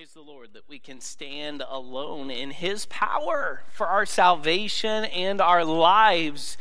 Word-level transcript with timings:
Praise 0.00 0.14
the 0.14 0.22
Lord 0.22 0.54
that 0.54 0.66
we 0.66 0.78
can 0.78 0.98
stand 0.98 1.62
alone 1.68 2.30
in 2.30 2.52
His 2.52 2.86
power 2.86 3.64
for 3.68 3.86
our 3.86 4.06
salvation 4.06 5.04
and 5.04 5.42
our 5.42 5.62
lives 5.62 6.56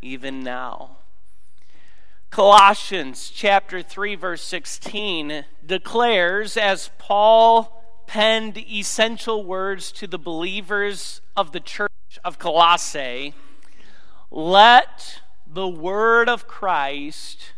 even 0.00 0.44
now. 0.44 0.98
Colossians 2.30 3.32
chapter 3.34 3.82
3 3.82 4.14
verse 4.14 4.44
16 4.44 5.44
declares 5.66 6.56
as 6.56 6.90
Paul 6.98 7.82
penned 8.06 8.58
essential 8.58 9.44
words 9.44 9.90
to 9.90 10.06
the 10.06 10.16
believers 10.16 11.20
of 11.36 11.50
the 11.50 11.58
church 11.58 11.90
of 12.24 12.38
Colossae, 12.38 13.34
let 14.30 15.20
the 15.52 15.66
word 15.66 16.28
of 16.28 16.46
Christ 16.46 17.54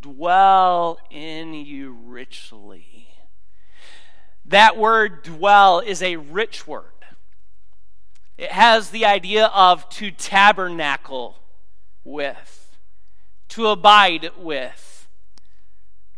dwell 0.00 0.98
in 1.12 1.54
you 1.54 1.92
richly 1.92 3.05
that 4.48 4.76
word 4.76 5.22
dwell 5.22 5.80
is 5.80 6.02
a 6.02 6.16
rich 6.16 6.66
word. 6.66 6.84
It 8.38 8.52
has 8.52 8.90
the 8.90 9.04
idea 9.04 9.46
of 9.46 9.88
to 9.90 10.10
tabernacle 10.10 11.36
with, 12.04 12.76
to 13.48 13.68
abide 13.68 14.30
with, 14.38 15.08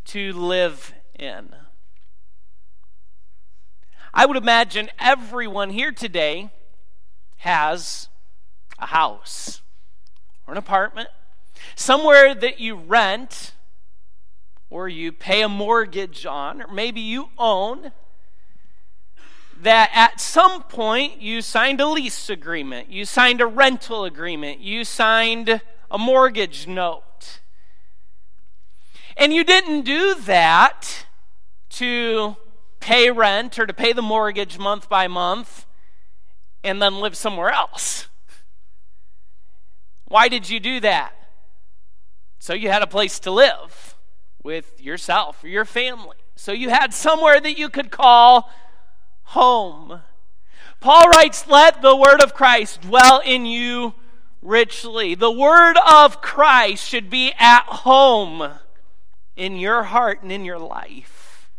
to 0.07 0.33
live 0.33 0.93
in. 1.19 1.55
I 4.13 4.27
would 4.27 4.37
imagine 4.37 4.91
everyone 4.99 5.71
here 5.71 5.93
today 5.93 6.51
has 7.39 8.09
a 8.79 8.87
house 8.87 9.63
or 10.47 10.53
an 10.53 10.59
apartment, 10.59 11.09
somewhere 11.77 12.35
that 12.35 12.59
you 12.59 12.75
rent 12.75 13.53
or 14.71 14.89
you 14.89 15.13
pay 15.13 15.41
a 15.41 15.49
mortgage 15.49 16.27
on, 16.27 16.61
or 16.61 16.73
maybe 16.73 17.01
you 17.01 17.29
own 17.39 17.93
that 19.63 19.91
at 19.93 20.21
some 20.21 20.63
point 20.63 21.21
you 21.21 21.43
signed 21.43 21.81
a 21.81 21.87
lease 21.87 22.31
agreement, 22.31 22.91
you 22.91 23.05
signed 23.05 23.41
a 23.41 23.47
rental 23.47 24.05
agreement, 24.05 24.61
you 24.61 24.85
signed 24.85 25.61
a 25.91 25.99
mortgage 25.99 26.67
note. 26.67 27.41
And 29.17 29.33
you 29.33 29.43
didn't 29.43 29.83
do 29.83 30.15
that 30.15 31.07
to 31.71 32.37
pay 32.79 33.11
rent 33.11 33.59
or 33.59 33.67
to 33.67 33.75
pay 33.75 33.93
the 33.93 34.03
mortgage 34.03 34.59
month 34.59 34.89
by 34.89 35.09
month 35.09 35.67
and 36.63 36.81
then 36.81 37.01
live 37.01 37.17
somewhere 37.17 37.51
else. 37.51 38.09
Why 40.07 40.29
did 40.29 40.49
you 40.49 40.61
do 40.61 40.81
that? 40.81 41.13
So 42.39 42.55
you 42.55 42.71
had 42.71 42.83
a 42.83 42.87
place 42.87 43.19
to 43.21 43.31
live 43.31 43.97
with 44.43 44.81
yourself 44.81 45.43
or 45.43 45.49
your 45.49 45.65
family. 45.65 46.17
So 46.37 46.53
you 46.53 46.71
had 46.71 46.95
somewhere 46.95 47.41
that 47.41 47.59
you 47.59 47.69
could 47.69 47.91
call 47.91 48.51
home. 49.29 50.01
Paul 50.81 51.09
writes, 51.09 51.47
Let 51.47 51.83
the 51.83 51.97
word 51.97 52.23
of 52.23 52.35
Christ 52.35 52.83
dwell 52.83 53.21
in 53.25 53.47
you 53.47 53.95
richly. 54.41 55.15
The 55.15 55.31
word 55.31 55.77
of 55.87 56.21
Christ 56.21 56.87
should 56.89 57.11
be 57.11 57.33
at 57.39 57.65
home 57.65 58.51
in 59.37 59.57
your 59.57 59.85
heart 59.85 60.23
and 60.23 60.33
in 60.33 60.45
your 60.45 60.59
life, 60.59 61.51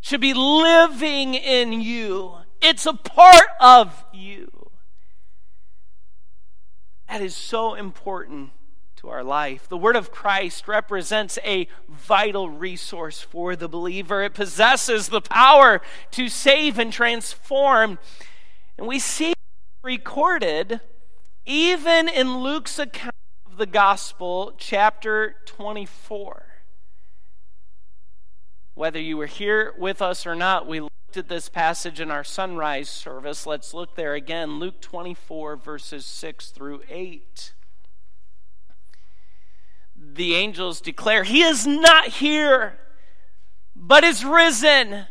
should 0.00 0.20
be 0.20 0.34
living 0.34 1.34
in 1.34 1.80
you. 1.80 2.34
It's 2.60 2.86
a 2.86 2.92
part 2.92 3.48
of 3.60 4.04
you. 4.12 4.70
That 7.08 7.20
is 7.20 7.34
so 7.34 7.74
important 7.74 8.50
to 9.00 9.08
our 9.08 9.24
life. 9.24 9.66
The 9.66 9.78
Word 9.78 9.96
of 9.96 10.12
Christ 10.12 10.68
represents 10.68 11.38
a 11.42 11.68
vital 11.88 12.50
resource 12.50 13.22
for 13.22 13.56
the 13.56 13.68
believer. 13.68 14.22
It 14.22 14.34
possesses 14.34 15.08
the 15.08 15.22
power 15.22 15.80
to 16.10 16.28
save 16.28 16.78
and 16.78 16.92
transform. 16.92 17.98
And 18.76 18.86
we 18.86 18.98
see 18.98 19.32
recorded 19.82 20.80
even 21.46 22.10
in 22.10 22.40
Luke's 22.40 22.78
account 22.78 23.14
of 23.50 23.56
the 23.56 23.64
gospel, 23.64 24.52
chapter 24.58 25.36
24. 25.46 26.46
Whether 28.74 29.00
you 29.00 29.16
were 29.16 29.26
here 29.26 29.72
with 29.78 30.02
us 30.02 30.26
or 30.26 30.34
not, 30.34 30.68
we 30.68 30.80
looked 30.80 31.16
at 31.16 31.28
this 31.28 31.48
passage 31.48 32.00
in 32.00 32.10
our 32.10 32.24
sunrise 32.24 32.90
service. 32.90 33.46
Let's 33.46 33.72
look 33.72 33.94
there 33.94 34.12
again. 34.12 34.58
Luke 34.58 34.82
24, 34.82 35.56
verses 35.56 36.04
6 36.04 36.50
through 36.50 36.82
8 36.90 37.54
the 40.00 40.34
angels 40.34 40.80
declare, 40.80 41.24
He 41.24 41.42
is 41.42 41.66
not 41.66 42.08
here, 42.08 42.78
but 43.76 44.04
is 44.04 44.24
risen. 44.24 45.06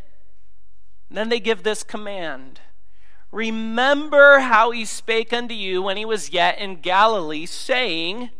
then 1.09 1.29
they 1.29 1.39
give 1.39 1.63
this 1.63 1.83
command 1.83 2.59
Remember 3.31 4.39
how 4.39 4.71
he 4.71 4.85
spake 4.85 5.31
unto 5.33 5.53
you 5.53 5.83
when 5.83 5.97
he 5.97 6.05
was 6.05 6.31
yet 6.31 6.57
in 6.57 6.81
Galilee, 6.81 7.45
saying, 7.45 8.31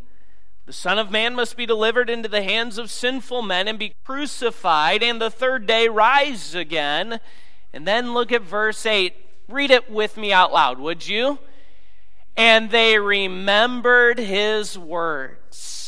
The 0.66 0.74
Son 0.74 0.98
of 0.98 1.12
Man 1.12 1.36
must 1.36 1.56
be 1.56 1.68
delivered 1.68 2.09
into 2.09 2.28
the 2.28 2.42
hands 2.42 2.80
of 2.80 2.90
sinful 2.90 3.44
men 3.44 3.68
and 3.68 3.78
be 3.78 3.94
crucified, 4.04 5.04
and 5.04 5.22
the 5.22 5.30
third 5.30 5.68
day 5.68 5.88
rise 5.88 6.56
again. 6.56 7.20
And 7.72 7.88
then 7.88 8.16
look 8.16 8.32
at 8.32 8.42
verse 8.42 8.84
8. 8.84 9.14
Read 9.48 9.70
it 9.70 9.92
with 9.92 10.18
me 10.18 10.34
out 10.34 10.52
loud, 10.52 10.80
would 10.80 11.08
you? 11.08 11.38
And 12.36 12.72
they 12.72 12.98
remembered 12.98 14.18
his 14.18 14.76
words. 14.76 15.78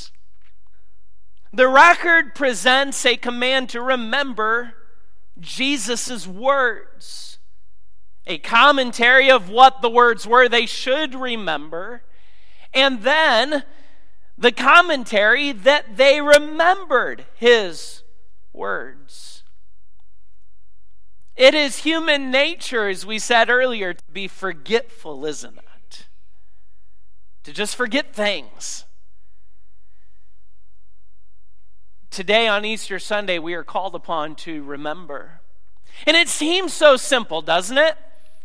The 1.54 1.68
record 1.68 2.34
presents 2.34 3.06
a 3.06 3.18
command 3.18 3.70
to 3.70 3.82
remember 3.82 4.74
Jesus' 5.40 6.26
words, 6.26 7.40
a 8.26 8.38
commentary 8.38 9.30
of 9.30 9.50
what 9.50 9.82
the 9.82 9.90
words 9.90 10.26
were 10.26 10.48
they 10.48 10.66
should 10.66 11.14
remember, 11.14 12.04
and 12.74 13.04
then 13.04 13.64
the 14.38 14.54
commentary 14.54 15.52
that 15.52 15.98
they 15.98 16.22
remembered 16.22 17.26
his 17.36 18.04
words. 18.54 19.44
It 21.36 21.54
is 21.54 21.80
human 21.80 22.32
nature, 22.32 22.88
as 22.88 23.06
we 23.06 23.20
said 23.20 23.50
earlier, 23.50 23.94
to 23.94 24.04
be 24.12 24.28
forgetful, 24.28 25.26
isn't 25.26 25.58
it? 25.58 26.08
To 27.44 27.52
just 27.52 27.76
forget 27.76 28.14
things. 28.14 28.86
Today 32.12 32.46
on 32.46 32.66
Easter 32.66 33.00
Sunday, 33.00 33.40
we 33.40 33.54
are 33.54 33.64
called 33.64 33.96
upon 33.96 34.36
to 34.36 34.66
remember. 34.66 35.40
And 36.06 36.18
it 36.18 36.28
seems 36.28 36.74
so 36.74 36.98
simple, 36.98 37.42
doesn't 37.42 37.78
it? 37.78 37.96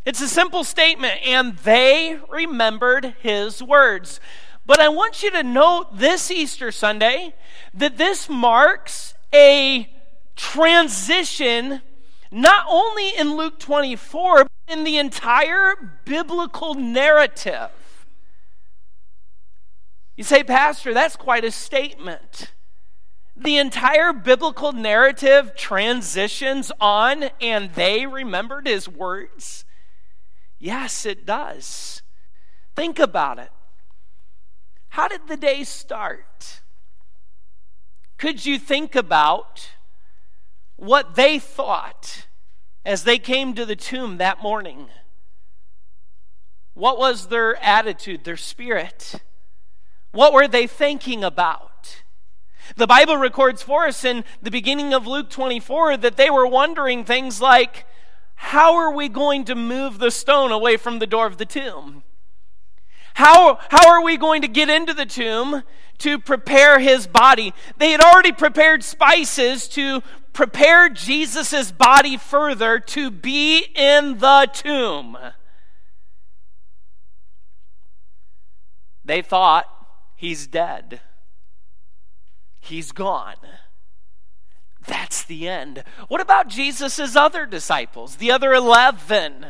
It's 0.05 0.21
a 0.21 0.29
simple 0.29 0.63
statement, 0.63 1.15
and 1.27 1.59
they 1.59 2.17
remembered 2.31 3.17
his 3.23 3.61
words. 3.61 4.21
But 4.65 4.79
I 4.79 4.89
want 4.89 5.25
you 5.25 5.33
to 5.33 5.43
note 5.43 5.99
this 5.99 6.31
Easter 6.31 6.71
Sunday 6.71 7.35
that 7.75 7.99
this 7.99 8.29
marks 8.29 9.15
a 9.35 9.91
transition 10.37 11.83
not 12.31 12.67
only 12.69 13.17
in 13.19 13.37
Luke 13.37 13.59
24, 13.59 14.45
but 14.45 14.49
in 14.69 14.85
the 14.85 14.97
entire 14.97 15.75
biblical 16.05 16.75
narrative. 16.75 17.71
You 20.17 20.23
say, 20.23 20.45
Pastor, 20.45 20.95
that's 20.95 21.17
quite 21.17 21.45
a 21.45 21.51
statement 21.51 22.53
the 23.37 23.59
entire 23.59 24.13
biblical 24.13 24.73
narrative 24.73 25.55
transitions 25.55 26.73
on 26.81 27.25
and 27.41 27.73
they 27.75 28.07
remembered 28.07 28.67
his 28.67 28.89
words? 28.89 29.65
Yes, 30.59 31.05
it 31.05 31.27
does. 31.27 32.03
Think 32.75 32.99
about 32.99 33.39
it. 33.39 33.51
How 34.89 35.09
did 35.09 35.29
the 35.29 35.37
day 35.37 35.65
start? 35.65 36.63
Could 38.17 38.47
you 38.47 38.59
think 38.59 38.95
about 38.95 39.69
what 40.77 41.17
they 41.17 41.39
thought 41.39 42.27
as 42.85 43.05
they 43.05 43.19
came 43.19 43.55
to 43.55 43.67
the 43.67 43.77
tomb 43.77 44.17
that 44.17 44.43
morning? 44.43 44.89
What 46.73 46.99
was 46.99 47.29
their 47.29 47.57
attitude, 47.63 48.25
their 48.25 48.37
spirit? 48.37 49.17
What 50.13 50.33
were 50.33 50.49
they 50.49 50.67
thinking 50.67 51.23
about? 51.25 51.76
The 52.75 52.87
Bible 52.87 53.17
records 53.17 53.63
for 53.63 53.87
us 53.87 54.05
in 54.05 54.25
the 54.43 54.51
beginning 54.51 54.93
of 54.93 55.07
Luke 55.07 55.31
24 55.31 55.99
that 55.99 56.17
they 56.17 56.31
were 56.31 56.47
wondering 56.47 57.05
things 57.05 57.41
like, 57.41 57.87
how 58.35 58.75
are 58.75 58.91
we 58.91 59.09
going 59.09 59.45
to 59.45 59.55
move 59.55 59.99
the 59.99 60.11
stone 60.11 60.51
away 60.51 60.77
from 60.77 60.99
the 60.99 61.07
door 61.07 61.27
of 61.27 61.39
the 61.39 61.47
tomb? 61.47 62.03
How, 63.15 63.59
how 63.71 63.89
are 63.89 64.03
we 64.03 64.19
going 64.19 64.43
to 64.43 64.49
get 64.49 64.69
into 64.69 64.93
the 64.93 65.07
tomb 65.07 65.63
to 65.99 66.19
prepare 66.19 66.79
his 66.79 67.07
body? 67.07 67.55
They 67.79 67.93
had 67.93 68.01
already 68.01 68.33
prepared 68.33 68.85
spices 68.85 69.69
to 69.69 70.03
prepare 70.35 70.91
Jesus' 70.91 71.73
body 71.73 72.19
further 72.19 72.79
to 72.79 73.11
be 73.11 73.67
in 73.75 74.19
the 74.19 74.51
tomb. 74.53 75.17
They 79.03 79.23
thought 79.23 79.65
he's 80.15 80.47
dead. 80.47 81.01
He's 82.67 82.93
gone. 82.93 83.37
that's 84.87 85.25
the 85.25 85.49
end. 85.49 85.83
What 86.09 86.21
about 86.21 86.49
Jesus' 86.49 87.17
other 87.17 87.47
disciples, 87.47 88.17
the 88.17 88.31
other 88.31 88.53
11? 88.53 89.47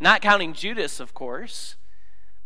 Not 0.00 0.22
counting 0.22 0.52
Judas, 0.52 1.00
of 1.00 1.14
course. 1.14 1.76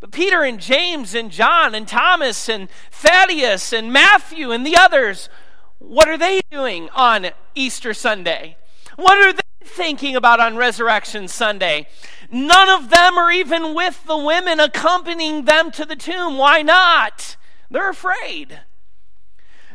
But 0.01 0.13
Peter 0.13 0.43
and 0.43 0.61
James 0.61 1.15
and 1.15 1.31
John 1.31 1.75
and 1.75 1.89
Thomas 1.89 2.49
and 2.49 2.69
Thaddeus 2.91 3.73
and 3.73 3.93
Matthew 3.93 4.51
and 4.51 4.67
the 4.67 4.77
others, 4.77 5.31
what 5.79 6.09
are 6.09 6.19
they 6.19 6.41
doing 6.51 6.91
on 6.95 7.29
Easter 7.55 7.95
Sunday? 7.95 8.57
What 8.97 9.19
are 9.19 9.33
they 9.33 9.41
thinking 9.65 10.15
about 10.15 10.41
on 10.41 10.57
Resurrection 10.57 11.29
Sunday? 11.29 11.89
None 12.31 12.69
of 12.69 12.91
them 12.91 13.17
are 13.17 13.31
even 13.31 13.75
with 13.75 14.05
the 14.07 14.19
women 14.19 14.61
accompanying 14.61 15.45
them 15.45 15.71
to 15.73 15.85
the 15.85 15.97
tomb. 15.97 16.37
Why 16.37 16.63
not? 16.63 17.37
They're 17.71 17.91
afraid. 17.91 18.61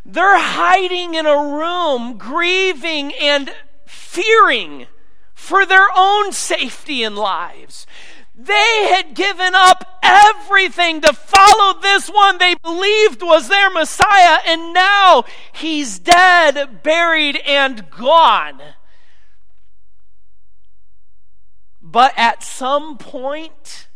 They're 0.05 0.39
hiding 0.39 1.13
in 1.13 1.25
a 1.25 1.37
room, 1.37 2.17
grieving 2.17 3.13
and 3.13 3.53
fearing 3.85 4.87
for 5.33 5.65
their 5.65 5.87
own 5.95 6.31
safety 6.31 7.03
and 7.03 7.15
lives. 7.15 7.85
They 8.33 8.87
had 8.89 9.13
given 9.13 9.53
up 9.53 9.99
everything 10.01 11.01
to 11.01 11.13
follow 11.13 11.79
this 11.79 12.07
one 12.09 12.37
they 12.37 12.55
believed 12.55 13.21
was 13.21 13.47
their 13.47 13.69
Messiah, 13.69 14.39
and 14.47 14.73
now 14.73 15.25
he's 15.51 15.99
dead, 15.99 16.81
buried, 16.81 17.37
and 17.45 17.89
gone. 17.91 18.61
But 21.81 22.13
at 22.15 22.41
some 22.41 22.97
point, 22.97 23.87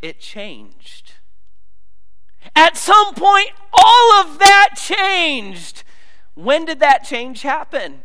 it 0.00 0.18
changed. 0.18 1.03
At 2.54 2.76
some 2.76 3.14
point, 3.14 3.50
all 3.72 4.12
of 4.20 4.38
that 4.38 4.70
changed. 4.76 5.82
When 6.34 6.64
did 6.64 6.80
that 6.80 7.04
change 7.04 7.42
happen? 7.42 8.04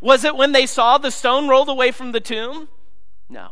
Was 0.00 0.24
it 0.24 0.36
when 0.36 0.52
they 0.52 0.66
saw 0.66 0.98
the 0.98 1.10
stone 1.10 1.48
rolled 1.48 1.68
away 1.68 1.90
from 1.90 2.12
the 2.12 2.20
tomb? 2.20 2.68
No. 3.28 3.50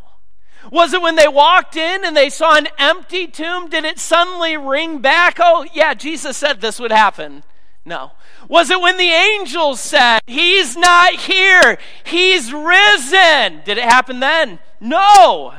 Was 0.71 0.93
it 0.93 1.03
when 1.03 1.17
they 1.17 1.29
walked 1.29 1.77
in 1.77 2.05
and 2.05 2.17
they 2.17 2.31
saw 2.31 2.57
an 2.57 2.69
empty 2.79 3.27
tomb? 3.27 3.69
Did 3.69 3.85
it 3.85 3.99
suddenly 3.99 4.57
ring 4.57 4.99
back? 5.01 5.39
Oh, 5.41 5.67
yeah, 5.73 5.95
Jesus 5.95 6.37
said 6.37 6.61
this 6.61 6.81
would 6.81 6.91
happen. 6.91 7.45
No. 7.85 8.13
Was 8.49 8.71
it 8.71 8.81
when 8.81 8.99
the 8.99 9.05
angels 9.05 9.81
said, 9.81 10.21
He's 10.27 10.77
not 10.77 11.15
here, 11.15 11.79
He's 12.05 12.53
risen? 12.53 13.63
Did 13.65 13.79
it 13.79 13.85
happen 13.85 14.21
then? 14.21 14.59
No. 14.81 15.55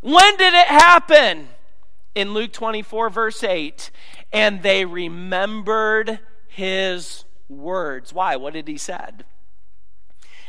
When 0.00 0.36
did 0.36 0.54
it 0.54 0.68
happen? 0.68 1.48
In 2.20 2.34
Luke 2.34 2.52
24, 2.52 3.08
verse 3.08 3.42
8. 3.42 3.90
And 4.30 4.62
they 4.62 4.84
remembered 4.84 6.20
His 6.48 7.24
words. 7.48 8.12
Why? 8.12 8.36
What 8.36 8.52
did 8.52 8.68
He 8.68 8.76
said? 8.76 9.24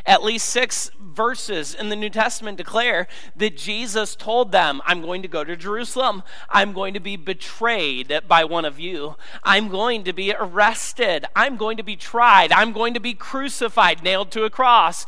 At 0.05 0.21
least 0.21 0.49
six 0.49 0.91
verses 0.99 1.73
in 1.73 1.87
the 1.87 1.95
New 1.95 2.09
Testament 2.09 2.57
declare 2.57 3.07
that 3.37 3.55
Jesus 3.55 4.17
told 4.17 4.51
them, 4.51 4.81
I'm 4.85 5.01
going 5.01 5.21
to 5.21 5.29
go 5.29 5.45
to 5.45 5.55
Jerusalem. 5.55 6.23
I'm 6.49 6.73
going 6.73 6.93
to 6.95 6.99
be 6.99 7.15
betrayed 7.15 8.21
by 8.27 8.43
one 8.43 8.65
of 8.65 8.77
you. 8.77 9.15
I'm 9.41 9.69
going 9.69 10.03
to 10.03 10.11
be 10.11 10.33
arrested. 10.37 11.25
I'm 11.37 11.55
going 11.55 11.77
to 11.77 11.83
be 11.83 11.95
tried. 11.95 12.51
I'm 12.51 12.73
going 12.73 12.95
to 12.95 12.99
be 12.99 13.13
crucified, 13.13 14.03
nailed 14.03 14.31
to 14.31 14.43
a 14.43 14.49
cross. 14.49 15.05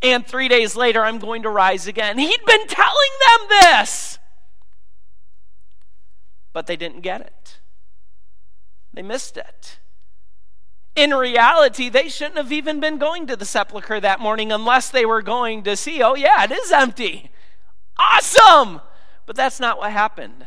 And 0.00 0.26
three 0.26 0.48
days 0.48 0.74
later, 0.74 1.04
I'm 1.04 1.18
going 1.18 1.42
to 1.42 1.50
rise 1.50 1.86
again. 1.86 2.16
He'd 2.16 2.46
been 2.46 2.66
telling 2.66 3.10
them 3.20 3.48
this. 3.48 4.18
But 6.52 6.66
they 6.66 6.76
didn't 6.76 7.00
get 7.00 7.20
it, 7.20 7.60
they 8.92 9.02
missed 9.02 9.36
it 9.36 9.78
in 10.98 11.10
reality, 11.14 11.88
they 11.88 12.08
shouldn't 12.08 12.36
have 12.36 12.52
even 12.52 12.80
been 12.80 12.98
going 12.98 13.26
to 13.28 13.36
the 13.36 13.44
sepulchre 13.44 14.00
that 14.00 14.20
morning 14.20 14.50
unless 14.50 14.90
they 14.90 15.06
were 15.06 15.22
going 15.22 15.62
to 15.62 15.76
see, 15.76 16.02
oh, 16.02 16.14
yeah, 16.14 16.42
it 16.42 16.50
is 16.50 16.72
empty. 16.72 17.30
Awesome! 17.98 18.80
But 19.24 19.36
that's 19.36 19.60
not 19.60 19.78
what 19.78 19.92
happened. 19.92 20.46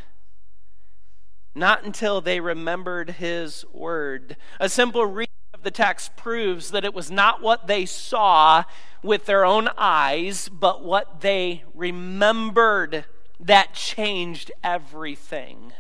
Not 1.56 1.86
until 1.86 2.20
they 2.20 2.40
remembered 2.40 3.12
his 3.12 3.66
word. 3.72 4.36
A 4.60 4.68
simple 4.68 5.06
reading 5.06 5.30
of 5.54 5.64
the 5.64 5.72
text 5.72 6.16
proves 6.18 6.72
that 6.72 6.86
it 6.86 6.94
was 6.94 7.10
not 7.10 7.42
what 7.42 7.68
they 7.68 7.86
saw 7.86 8.64
with 9.04 9.26
their 9.26 9.46
own 9.46 9.70
eyes, 9.78 10.50
but 10.50 10.84
what 10.84 11.22
they 11.22 11.64
remembered 11.74 13.06
that 13.40 13.74
changed 13.74 14.52
everything. 14.64 15.72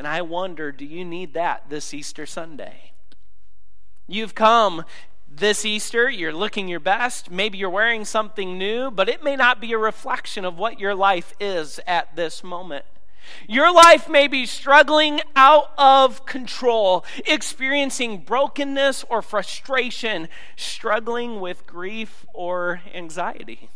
And 0.00 0.08
I 0.08 0.22
wonder 0.22 0.72
do 0.72 0.86
you 0.86 1.04
need 1.04 1.34
that 1.34 1.68
this 1.68 1.92
Easter 1.92 2.24
Sunday? 2.24 2.92
You've 4.08 4.34
come 4.34 4.84
this 5.30 5.66
Easter, 5.66 6.08
you're 6.08 6.32
looking 6.32 6.68
your 6.68 6.80
best. 6.80 7.30
Maybe 7.30 7.58
you're 7.58 7.68
wearing 7.68 8.06
something 8.06 8.56
new, 8.56 8.90
but 8.90 9.10
it 9.10 9.22
may 9.22 9.36
not 9.36 9.60
be 9.60 9.72
a 9.72 9.78
reflection 9.78 10.46
of 10.46 10.56
what 10.56 10.80
your 10.80 10.94
life 10.94 11.34
is 11.38 11.80
at 11.86 12.16
this 12.16 12.42
moment. 12.42 12.86
Your 13.46 13.70
life 13.70 14.08
may 14.08 14.26
be 14.26 14.46
struggling 14.46 15.20
out 15.36 15.70
of 15.76 16.24
control, 16.24 17.04
experiencing 17.26 18.22
brokenness 18.22 19.04
or 19.10 19.20
frustration, 19.20 20.28
struggling 20.56 21.40
with 21.40 21.66
grief 21.66 22.24
or 22.32 22.80
anxiety. 22.94 23.68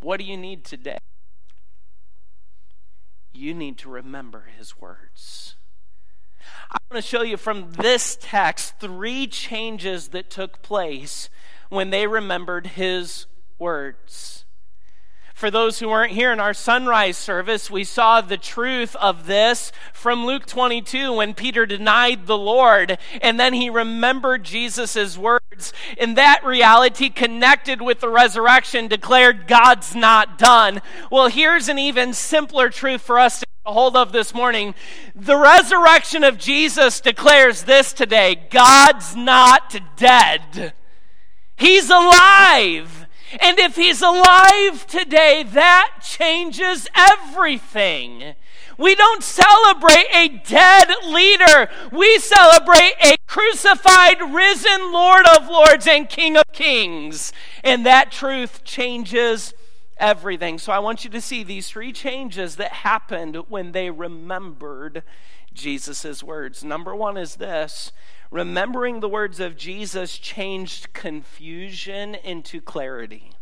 What 0.00 0.20
do 0.20 0.24
you 0.24 0.38
need 0.38 0.64
today? 0.64 0.96
You 3.32 3.54
need 3.54 3.78
to 3.78 3.88
remember 3.88 4.46
his 4.56 4.78
words. 4.80 5.56
I 6.70 6.78
want 6.90 7.02
to 7.02 7.08
show 7.08 7.22
you 7.22 7.36
from 7.36 7.72
this 7.72 8.16
text 8.20 8.80
three 8.80 9.26
changes 9.26 10.08
that 10.08 10.30
took 10.30 10.62
place 10.62 11.28
when 11.68 11.90
they 11.90 12.06
remembered 12.06 12.68
his 12.68 13.26
words. 13.58 14.44
For 15.40 15.50
those 15.50 15.78
who 15.78 15.88
weren't 15.88 16.12
here 16.12 16.32
in 16.32 16.38
our 16.38 16.52
sunrise 16.52 17.16
service, 17.16 17.70
we 17.70 17.82
saw 17.82 18.20
the 18.20 18.36
truth 18.36 18.94
of 18.96 19.24
this 19.24 19.72
from 19.94 20.26
Luke 20.26 20.44
22 20.44 21.14
when 21.14 21.32
Peter 21.32 21.64
denied 21.64 22.26
the 22.26 22.36
Lord 22.36 22.98
and 23.22 23.40
then 23.40 23.54
he 23.54 23.70
remembered 23.70 24.44
Jesus' 24.44 25.16
words. 25.16 25.72
And 25.96 26.14
that 26.18 26.44
reality 26.44 27.08
connected 27.08 27.80
with 27.80 28.00
the 28.00 28.10
resurrection 28.10 28.86
declared 28.86 29.46
God's 29.48 29.94
not 29.94 30.36
done. 30.36 30.82
Well, 31.10 31.28
here's 31.28 31.70
an 31.70 31.78
even 31.78 32.12
simpler 32.12 32.68
truth 32.68 33.00
for 33.00 33.18
us 33.18 33.40
to 33.40 33.46
hold 33.64 33.96
of 33.96 34.12
this 34.12 34.34
morning. 34.34 34.74
The 35.14 35.38
resurrection 35.38 36.22
of 36.22 36.36
Jesus 36.36 37.00
declares 37.00 37.62
this 37.62 37.94
today 37.94 38.46
God's 38.50 39.16
not 39.16 39.74
dead, 39.96 40.74
He's 41.56 41.88
alive. 41.88 42.99
And 43.38 43.58
if 43.58 43.76
he's 43.76 44.02
alive 44.02 44.86
today, 44.86 45.44
that 45.44 45.98
changes 46.02 46.88
everything. 46.94 48.34
We 48.76 48.94
don't 48.94 49.22
celebrate 49.22 50.06
a 50.12 50.28
dead 50.46 50.88
leader. 51.06 51.68
We 51.92 52.18
celebrate 52.18 52.94
a 53.02 53.16
crucified, 53.26 54.20
risen 54.32 54.90
Lord 54.92 55.26
of 55.36 55.48
Lords 55.48 55.86
and 55.86 56.08
King 56.08 56.36
of 56.36 56.44
Kings. 56.52 57.32
And 57.62 57.84
that 57.84 58.10
truth 58.10 58.64
changes 58.64 59.52
everything. 59.98 60.58
So 60.58 60.72
I 60.72 60.78
want 60.78 61.04
you 61.04 61.10
to 61.10 61.20
see 61.20 61.44
these 61.44 61.68
three 61.68 61.92
changes 61.92 62.56
that 62.56 62.72
happened 62.72 63.36
when 63.48 63.72
they 63.72 63.90
remembered 63.90 65.02
Jesus' 65.52 66.22
words. 66.22 66.64
Number 66.64 66.94
one 66.94 67.16
is 67.16 67.36
this 67.36 67.92
remembering 68.30 69.00
the 69.00 69.08
words 69.08 69.40
of 69.40 69.56
Jesus 69.56 70.16
changed 70.18 70.92
confusion 70.92 72.14
into 72.14 72.60
clarity. 72.60 73.32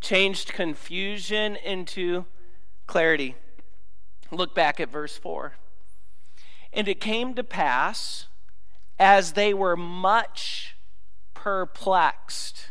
Changed 0.00 0.52
confusion 0.52 1.56
into 1.56 2.24
clarity. 2.86 3.34
Look 4.30 4.54
back 4.54 4.78
at 4.78 4.90
verse 4.90 5.16
4. 5.16 5.54
And 6.72 6.86
it 6.86 7.00
came 7.00 7.34
to 7.34 7.42
pass, 7.42 8.26
as 8.98 9.32
they 9.32 9.52
were 9.52 9.76
much 9.76 10.76
perplexed 11.34 12.70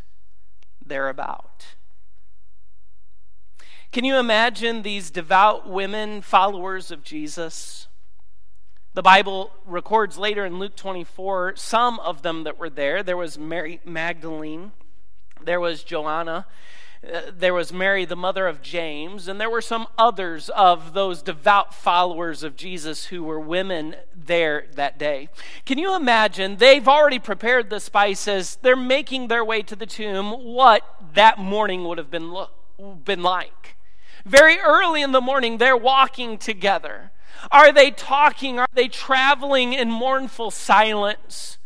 thereabout. 0.86 1.76
Can 3.92 4.06
you 4.06 4.18
imagine 4.18 4.84
these 4.84 5.10
devout 5.10 5.68
women, 5.68 6.22
followers 6.22 6.92
of 6.92 7.04
Jesus? 7.04 7.89
The 8.94 9.04
Bible 9.04 9.52
records 9.66 10.18
later 10.18 10.46
in 10.46 10.58
Luke 10.58 10.76
24 10.76 11.56
some 11.56 12.00
of 12.00 12.24
them 12.24 12.44
that 12.44 12.58
were 12.58 12.70
there. 12.70 13.04
There 13.04 13.18
was 13.18 13.38
Mary 13.38 13.80
Magdalene, 13.86 14.72
there 15.44 15.60
was 15.60 15.84
Joanna, 15.84 16.48
uh, 17.02 17.22
there 17.32 17.54
was 17.54 17.72
Mary, 17.72 18.04
the 18.04 18.16
mother 18.16 18.48
of 18.48 18.62
James, 18.62 19.28
and 19.28 19.40
there 19.40 19.50
were 19.50 19.62
some 19.62 19.88
others 19.98 20.50
of 20.50 20.94
those 20.94 21.22
devout 21.22 21.74
followers 21.74 22.44
of 22.44 22.58
Jesus 22.58 23.06
who 23.06 23.24
were 23.24 23.40
women 23.40 23.96
there 24.14 24.66
that 24.74 24.98
day. 24.98 25.30
Can 25.66 25.78
you 25.78 25.96
imagine? 25.96 26.58
They've 26.58 26.88
already 26.88 27.20
prepared 27.20 27.70
the 27.70 27.80
spices, 27.80 28.58
they're 28.64 28.76
making 28.76 29.28
their 29.28 29.46
way 29.46 29.62
to 29.62 29.76
the 29.76 29.86
tomb, 29.86 30.32
what 30.32 30.84
that 31.14 31.38
morning 31.38 31.86
would 31.86 32.00
have 32.00 32.12
been, 32.12 32.32
lo- 32.32 32.50
been 33.06 33.22
like. 33.22 33.78
Very 34.26 34.60
early 34.60 35.02
in 35.02 35.14
the 35.14 35.22
morning, 35.22 35.58
they're 35.58 35.78
walking 35.78 36.38
together. 36.38 37.12
Are 37.52 37.72
they 37.72 37.92
talking? 37.92 38.60
Are 38.60 38.68
they 38.74 38.88
traveling 38.88 39.74
in 39.74 39.90
mournful 39.90 40.52
silence? 40.52 41.58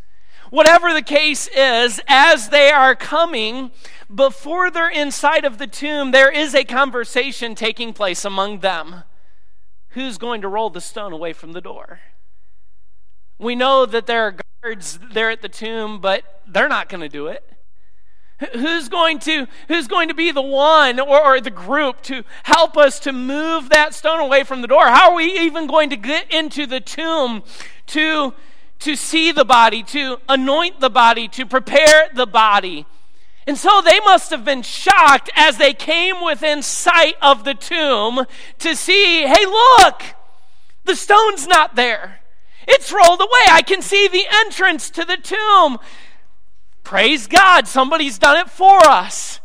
Whatever 0.50 0.94
the 0.94 1.02
case 1.02 1.48
is, 1.48 2.00
as 2.08 2.50
they 2.50 2.72
are 2.72 2.96
coming, 2.96 3.72
before 4.14 4.70
they're 4.70 4.90
inside 4.90 5.46
of 5.46 5.58
the 5.58 5.68
tomb, 5.68 6.12
there 6.12 6.32
is 6.32 6.54
a 6.54 6.64
conversation 6.64 7.56
taking 7.56 7.92
place 7.92 8.24
among 8.24 8.60
them. 8.60 9.04
Who's 9.90 10.18
going 10.18 10.42
to 10.42 10.48
roll 10.48 10.70
the 10.70 10.82
stone 10.82 11.12
away 11.12 11.34
from 11.34 11.54
the 11.54 11.62
door? 11.62 12.02
We 13.40 13.56
know 13.56 13.86
that 13.86 14.06
there 14.06 14.24
are 14.28 14.36
guards 14.62 15.00
there 15.12 15.32
at 15.32 15.42
the 15.42 15.50
tomb, 15.50 16.00
but 16.00 16.24
they're 16.48 16.70
not 16.70 16.88
going 16.88 17.02
to 17.02 17.10
do 17.10 17.28
it. 17.28 17.53
Who's 18.54 18.90
going 18.90 19.20
to, 19.20 19.48
who's 19.68 19.88
going 19.88 20.08
to 20.10 20.14
be 20.14 20.32
the 20.32 20.42
one 20.42 21.00
or, 21.00 21.24
or, 21.24 21.40
the 21.40 21.52
group 21.52 22.02
to 22.04 22.24
help 22.44 22.76
us 22.76 23.00
to 23.02 23.14
move 23.14 23.70
that 23.70 23.94
stone 23.94 24.20
away 24.20 24.44
from 24.44 24.62
the 24.62 24.68
door? 24.68 24.86
How 24.88 25.12
are 25.12 25.16
we 25.16 25.40
even 25.40 25.68
going 25.68 25.92
to 25.92 25.96
get 25.96 26.34
into 26.34 26.66
the 26.66 26.80
tomb 26.80 27.44
to, 27.88 28.34
to 28.80 28.96
see 28.96 29.32
the 29.32 29.46
body, 29.46 29.84
to 29.84 30.18
anoint 30.28 30.80
the 30.80 30.90
body, 30.90 31.28
to 31.30 31.46
prepare 31.46 32.10
the 32.14 32.26
body? 32.26 32.86
And 33.46 33.58
so 33.58 33.82
they 33.82 34.00
must 34.02 34.32
have 34.32 34.44
been 34.46 34.62
shocked 34.62 35.30
as 35.36 35.58
they 35.58 35.74
came 35.74 36.24
within 36.24 36.64
sight 36.64 37.16
of 37.22 37.44
the 37.44 37.54
tomb 37.54 38.26
to 38.60 38.76
see 38.76 39.22
hey, 39.28 39.46
look, 39.46 40.02
the 40.86 40.96
stone's 40.96 41.48
not 41.48 41.76
there. 41.76 42.20
It's 42.68 42.92
rolled 42.92 43.20
away. 43.20 43.46
I 43.52 43.62
can 43.62 43.82
see 43.82 44.08
the 44.08 44.26
entrance 44.46 44.90
to 44.92 45.04
the 45.04 45.18
tomb. 45.18 45.78
Praise 46.84 47.28
God, 47.28 47.68
somebody's 47.68 48.18
done 48.18 48.38
it 48.38 48.50
for 48.50 48.78
us. 48.86 49.40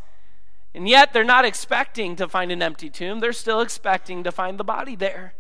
And 0.75 0.89
yet 0.89 1.13
they're 1.13 1.25
not 1.25 1.45
expecting 1.45 2.17
to 2.17 2.29
find 2.29 2.53
an 2.53 2.63
empty 2.63 2.91
tomb, 2.91 3.21
they're 3.21 3.33
still 3.33 3.61
expecting 3.61 4.23
to 4.25 4.33
find 4.33 4.59
the 4.59 4.65
body 4.65 4.97
there. 4.97 5.35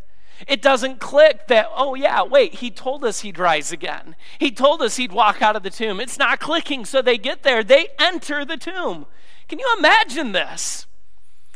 It 0.46 0.62
doesn't 0.62 1.00
click 1.00 1.48
that, 1.48 1.68
oh, 1.74 1.94
yeah, 1.94 2.22
wait, 2.22 2.54
he 2.54 2.70
told 2.70 3.04
us 3.04 3.20
he'd 3.20 3.38
rise 3.38 3.72
again. 3.72 4.14
He 4.38 4.52
told 4.52 4.80
us 4.82 4.96
he'd 4.96 5.10
walk 5.10 5.42
out 5.42 5.56
of 5.56 5.64
the 5.64 5.70
tomb. 5.70 6.00
It's 6.00 6.18
not 6.18 6.38
clicking, 6.38 6.84
so 6.84 7.02
they 7.02 7.18
get 7.18 7.42
there. 7.42 7.64
They 7.64 7.88
enter 7.98 8.44
the 8.44 8.56
tomb. 8.56 9.06
Can 9.48 9.58
you 9.58 9.74
imagine 9.76 10.32
this? 10.32 10.86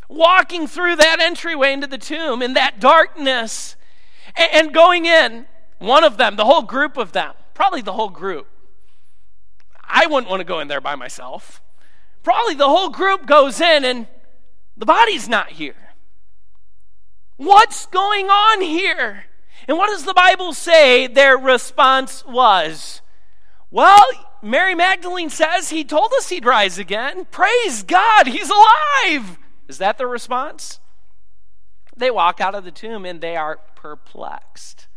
Walking 0.08 0.66
through 0.66 0.96
that 0.96 1.20
entryway 1.20 1.72
into 1.72 1.86
the 1.86 1.98
tomb 1.98 2.42
in 2.42 2.54
that 2.54 2.80
darkness 2.80 3.76
and 4.36 4.74
going 4.74 5.06
in, 5.06 5.46
one 5.78 6.02
of 6.04 6.16
them, 6.16 6.36
the 6.36 6.44
whole 6.44 6.62
group 6.62 6.96
of 6.96 7.12
them, 7.12 7.34
probably 7.54 7.82
the 7.82 7.92
whole 7.92 8.08
group, 8.08 8.48
I 9.92 10.06
wouldn't 10.06 10.30
want 10.30 10.40
to 10.40 10.44
go 10.44 10.58
in 10.58 10.68
there 10.68 10.80
by 10.80 10.94
myself. 10.94 11.62
Probably 12.22 12.54
the 12.54 12.68
whole 12.68 12.88
group 12.88 13.26
goes 13.26 13.60
in 13.60 13.84
and 13.84 14.06
the 14.76 14.86
body's 14.86 15.28
not 15.28 15.50
here. 15.50 15.94
What's 17.36 17.86
going 17.86 18.26
on 18.26 18.62
here? 18.62 19.24
And 19.68 19.76
what 19.76 19.90
does 19.90 20.04
the 20.04 20.14
Bible 20.14 20.54
say 20.54 21.06
their 21.06 21.36
response 21.36 22.24
was? 22.24 23.02
Well, 23.70 24.04
Mary 24.40 24.74
Magdalene 24.74 25.30
says 25.30 25.70
he 25.70 25.84
told 25.84 26.12
us 26.14 26.30
he'd 26.30 26.46
rise 26.46 26.78
again. 26.78 27.26
Praise 27.26 27.82
God, 27.82 28.26
he's 28.28 28.50
alive. 28.50 29.38
Is 29.68 29.78
that 29.78 29.98
the 29.98 30.06
response? 30.06 30.80
They 31.96 32.10
walk 32.10 32.40
out 32.40 32.54
of 32.54 32.64
the 32.64 32.70
tomb 32.70 33.04
and 33.04 33.20
they 33.20 33.36
are 33.36 33.60
perplexed. 33.74 34.88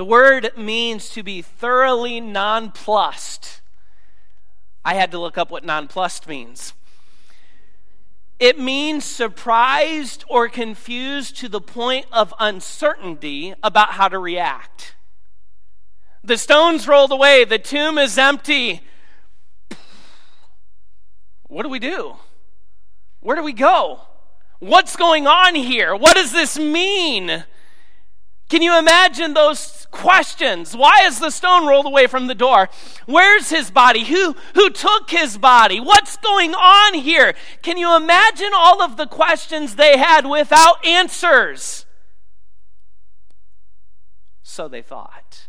The 0.00 0.04
word 0.06 0.52
means 0.56 1.10
to 1.10 1.22
be 1.22 1.42
thoroughly 1.42 2.22
nonplussed. 2.22 3.60
I 4.82 4.94
had 4.94 5.10
to 5.10 5.18
look 5.18 5.36
up 5.36 5.50
what 5.50 5.62
nonplussed 5.62 6.26
means. 6.26 6.72
It 8.38 8.58
means 8.58 9.04
surprised 9.04 10.24
or 10.26 10.48
confused 10.48 11.36
to 11.40 11.50
the 11.50 11.60
point 11.60 12.06
of 12.10 12.32
uncertainty 12.40 13.52
about 13.62 13.90
how 13.90 14.08
to 14.08 14.18
react. 14.18 14.94
The 16.24 16.38
stone's 16.38 16.88
rolled 16.88 17.12
away, 17.12 17.44
the 17.44 17.58
tomb 17.58 17.98
is 17.98 18.16
empty. 18.16 18.80
What 21.42 21.64
do 21.64 21.68
we 21.68 21.78
do? 21.78 22.16
Where 23.20 23.36
do 23.36 23.42
we 23.42 23.52
go? 23.52 24.00
What's 24.60 24.96
going 24.96 25.26
on 25.26 25.54
here? 25.56 25.94
What 25.94 26.16
does 26.16 26.32
this 26.32 26.58
mean? 26.58 27.44
Can 28.50 28.62
you 28.62 28.76
imagine 28.76 29.32
those 29.32 29.86
questions? 29.92 30.76
Why 30.76 31.04
is 31.04 31.20
the 31.20 31.30
stone 31.30 31.68
rolled 31.68 31.86
away 31.86 32.08
from 32.08 32.26
the 32.26 32.34
door? 32.34 32.68
Where's 33.06 33.48
his 33.48 33.70
body? 33.70 34.04
Who, 34.04 34.34
who 34.54 34.70
took 34.70 35.08
his 35.08 35.38
body? 35.38 35.78
What's 35.78 36.16
going 36.16 36.52
on 36.54 36.94
here? 36.94 37.34
Can 37.62 37.78
you 37.78 37.94
imagine 37.96 38.50
all 38.52 38.82
of 38.82 38.96
the 38.96 39.06
questions 39.06 39.76
they 39.76 39.96
had 39.96 40.26
without 40.26 40.84
answers? 40.84 41.86
So 44.42 44.66
they 44.66 44.82
thought. 44.82 45.46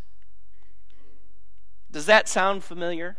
Does 1.90 2.06
that 2.06 2.28
sound 2.28 2.62
familiar? 2.62 3.16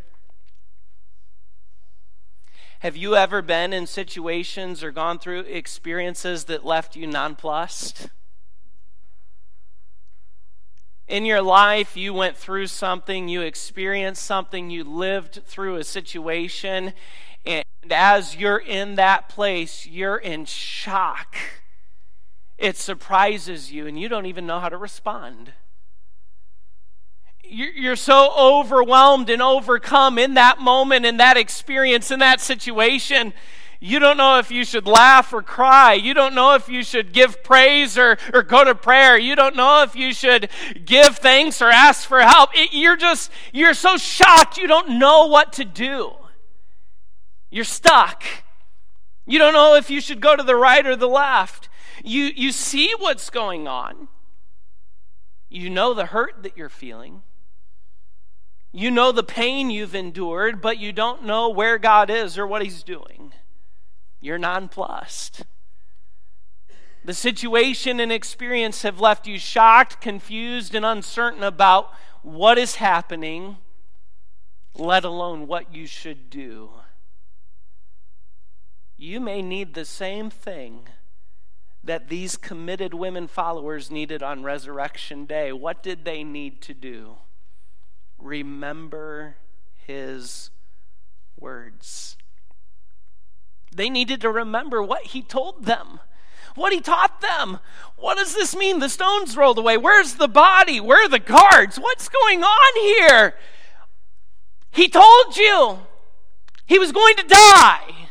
Have 2.78 2.96
you 2.96 3.16
ever 3.16 3.42
been 3.42 3.74
in 3.74 3.86
situations 3.86 4.82
or 4.82 4.90
gone 4.90 5.18
through 5.18 5.40
experiences 5.40 6.44
that 6.44 6.64
left 6.64 6.96
you 6.96 7.06
nonplussed? 7.06 8.08
In 11.06 11.26
your 11.26 11.42
life, 11.42 11.96
you 11.96 12.14
went 12.14 12.36
through 12.36 12.66
something, 12.68 13.28
you 13.28 13.42
experienced 13.42 14.22
something, 14.22 14.70
you 14.70 14.84
lived 14.84 15.42
through 15.44 15.76
a 15.76 15.84
situation, 15.84 16.94
and 17.44 17.64
as 17.90 18.36
you're 18.36 18.58
in 18.58 18.94
that 18.94 19.28
place, 19.28 19.86
you're 19.86 20.16
in 20.16 20.46
shock. 20.46 21.36
It 22.56 22.78
surprises 22.78 23.70
you, 23.70 23.86
and 23.86 24.00
you 24.00 24.08
don't 24.08 24.24
even 24.24 24.46
know 24.46 24.60
how 24.60 24.70
to 24.70 24.78
respond. 24.78 25.52
You're 27.42 27.96
so 27.96 28.32
overwhelmed 28.38 29.28
and 29.28 29.42
overcome 29.42 30.18
in 30.18 30.34
that 30.34 30.58
moment, 30.58 31.04
in 31.04 31.18
that 31.18 31.36
experience, 31.36 32.10
in 32.10 32.20
that 32.20 32.40
situation 32.40 33.34
you 33.80 33.98
don't 33.98 34.16
know 34.16 34.38
if 34.38 34.50
you 34.50 34.64
should 34.64 34.86
laugh 34.86 35.32
or 35.32 35.42
cry. 35.42 35.94
You 35.94 36.14
don't 36.14 36.34
know 36.34 36.54
if 36.54 36.68
you 36.68 36.82
should 36.82 37.12
give 37.12 37.42
praise 37.42 37.98
or, 37.98 38.16
or 38.32 38.42
go 38.42 38.64
to 38.64 38.74
prayer. 38.74 39.18
You 39.18 39.36
don't 39.36 39.56
know 39.56 39.82
if 39.82 39.96
you 39.96 40.12
should 40.12 40.48
give 40.84 41.18
thanks 41.18 41.60
or 41.60 41.68
ask 41.68 42.08
for 42.08 42.20
help. 42.20 42.50
It, 42.54 42.70
you're 42.72 42.96
just, 42.96 43.30
you're 43.52 43.74
so 43.74 43.96
shocked 43.96 44.56
you 44.56 44.66
don't 44.66 44.98
know 44.98 45.26
what 45.26 45.52
to 45.54 45.64
do. 45.64 46.12
You're 47.50 47.64
stuck. 47.64 48.24
You 49.26 49.38
don't 49.38 49.54
know 49.54 49.74
if 49.74 49.90
you 49.90 50.00
should 50.00 50.20
go 50.20 50.36
to 50.36 50.42
the 50.42 50.56
right 50.56 50.86
or 50.86 50.96
the 50.96 51.08
left. 51.08 51.68
You, 52.02 52.24
you 52.24 52.52
see 52.52 52.92
what's 52.98 53.30
going 53.30 53.68
on. 53.68 54.08
You 55.48 55.70
know 55.70 55.94
the 55.94 56.06
hurt 56.06 56.42
that 56.42 56.56
you're 56.56 56.68
feeling. 56.68 57.22
You 58.72 58.90
know 58.90 59.12
the 59.12 59.22
pain 59.22 59.70
you've 59.70 59.94
endured, 59.94 60.60
but 60.60 60.78
you 60.78 60.92
don't 60.92 61.24
know 61.24 61.48
where 61.48 61.78
God 61.78 62.10
is 62.10 62.36
or 62.36 62.46
what 62.46 62.62
He's 62.62 62.82
doing 62.82 63.32
you're 64.24 64.38
nonplussed. 64.38 65.42
The 67.04 67.12
situation 67.12 68.00
and 68.00 68.10
experience 68.10 68.80
have 68.80 68.98
left 68.98 69.26
you 69.26 69.38
shocked, 69.38 70.00
confused, 70.00 70.74
and 70.74 70.84
uncertain 70.84 71.42
about 71.42 71.92
what 72.22 72.56
is 72.56 72.76
happening, 72.76 73.58
let 74.74 75.04
alone 75.04 75.46
what 75.46 75.74
you 75.74 75.86
should 75.86 76.30
do. 76.30 76.70
You 78.96 79.20
may 79.20 79.42
need 79.42 79.74
the 79.74 79.84
same 79.84 80.30
thing 80.30 80.88
that 81.82 82.08
these 82.08 82.38
committed 82.38 82.94
women 82.94 83.26
followers 83.26 83.90
needed 83.90 84.22
on 84.22 84.42
Resurrection 84.42 85.26
Day. 85.26 85.52
What 85.52 85.82
did 85.82 86.06
they 86.06 86.24
need 86.24 86.62
to 86.62 86.72
do? 86.72 87.16
Remember 88.16 89.36
his 89.86 90.48
words. 91.38 92.16
They 93.74 93.90
needed 93.90 94.20
to 94.20 94.30
remember 94.30 94.82
what 94.82 95.06
he 95.06 95.22
told 95.22 95.64
them, 95.64 96.00
what 96.54 96.72
he 96.72 96.80
taught 96.80 97.20
them. 97.20 97.58
What 97.96 98.18
does 98.18 98.34
this 98.34 98.54
mean? 98.54 98.78
The 98.78 98.88
stones 98.88 99.36
rolled 99.36 99.58
away. 99.58 99.76
Where's 99.76 100.14
the 100.14 100.28
body? 100.28 100.80
Where 100.80 101.04
are 101.04 101.08
the 101.08 101.18
guards? 101.18 101.78
What's 101.78 102.08
going 102.08 102.44
on 102.44 102.80
here? 102.80 103.34
He 104.70 104.88
told 104.88 105.36
you 105.36 105.80
he 106.66 106.78
was 106.78 106.92
going 106.92 107.16
to 107.16 107.26
die. 107.26 108.08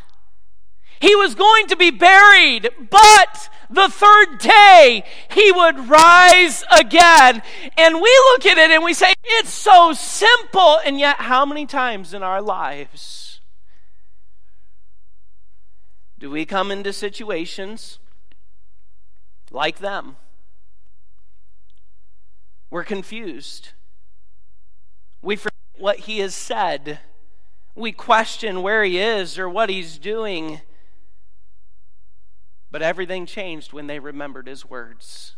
He 0.99 1.15
was 1.15 1.35
going 1.35 1.67
to 1.67 1.75
be 1.75 1.91
buried, 1.91 2.69
but 2.89 3.49
the 3.69 3.89
third 3.89 4.37
day 4.39 5.03
he 5.29 5.51
would 5.51 5.89
rise 5.89 6.63
again. 6.71 7.41
And 7.77 7.95
we 7.95 8.21
look 8.31 8.45
at 8.45 8.57
it 8.57 8.71
and 8.71 8.83
we 8.83 8.93
say, 8.93 9.13
it's 9.23 9.53
so 9.53 9.91
simple. 9.93 10.79
And 10.85 10.97
yet, 10.99 11.17
how 11.17 11.45
many 11.45 11.65
times 11.65 12.13
in 12.13 12.23
our 12.23 12.41
lives 12.41 13.22
do 16.23 16.29
we 16.29 16.45
come 16.45 16.71
into 16.71 16.93
situations 16.93 17.99
like 19.51 19.79
them? 19.79 20.15
We're 22.71 22.85
confused. 22.85 23.71
We 25.21 25.35
forget 25.35 25.51
what 25.77 25.99
he 25.99 26.19
has 26.19 26.33
said. 26.33 26.99
We 27.75 27.91
question 27.91 28.61
where 28.61 28.85
he 28.85 28.99
is 28.99 29.37
or 29.37 29.49
what 29.49 29.69
he's 29.69 29.97
doing. 29.97 30.61
But 32.71 32.81
everything 32.81 33.25
changed 33.25 33.73
when 33.73 33.87
they 33.87 33.99
remembered 33.99 34.47
his 34.47 34.65
words. 34.65 35.35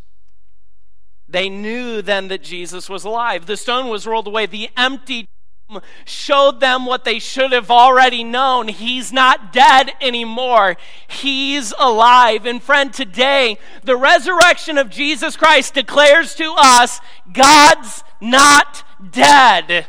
They 1.28 1.50
knew 1.50 2.04
then 2.04 2.28
that 2.28 2.44
Jesus 2.44 2.88
was 2.88 3.04
alive. 3.04 3.48
The 3.48 3.58
stone 3.58 3.90
was 3.90 4.06
rolled 4.06 4.28
away. 4.28 4.46
The 4.46 4.70
empty 4.78 5.26
showed 6.06 6.60
them 6.60 6.86
what 6.86 7.06
they 7.06 7.20
should 7.20 7.52
have 7.52 7.72
already 7.72 8.24
known. 8.24 8.68
He's 8.68 9.12
not 9.12 9.52
dead 9.52 9.92
anymore. 10.00 10.78
He's 11.08 11.74
alive. 11.80 12.46
And 12.46 12.62
friend, 12.62 12.94
today, 12.94 13.58
the 13.84 13.98
resurrection 13.98 14.78
of 14.78 14.90
Jesus 14.90 15.36
Christ 15.36 15.74
declares 15.74 16.36
to 16.36 16.54
us 16.58 17.02
God's 17.34 18.04
not 18.22 18.84
dead. 19.12 19.88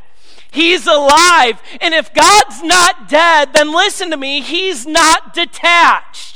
He's 0.50 0.86
alive. 0.86 1.60
And 1.82 1.92
if 1.92 2.14
God's 2.14 2.62
not 2.62 3.08
dead, 3.08 3.52
then 3.52 3.72
listen 3.72 4.10
to 4.10 4.16
me, 4.16 4.40
He's 4.40 4.86
not 4.86 5.34
detached. 5.34 6.35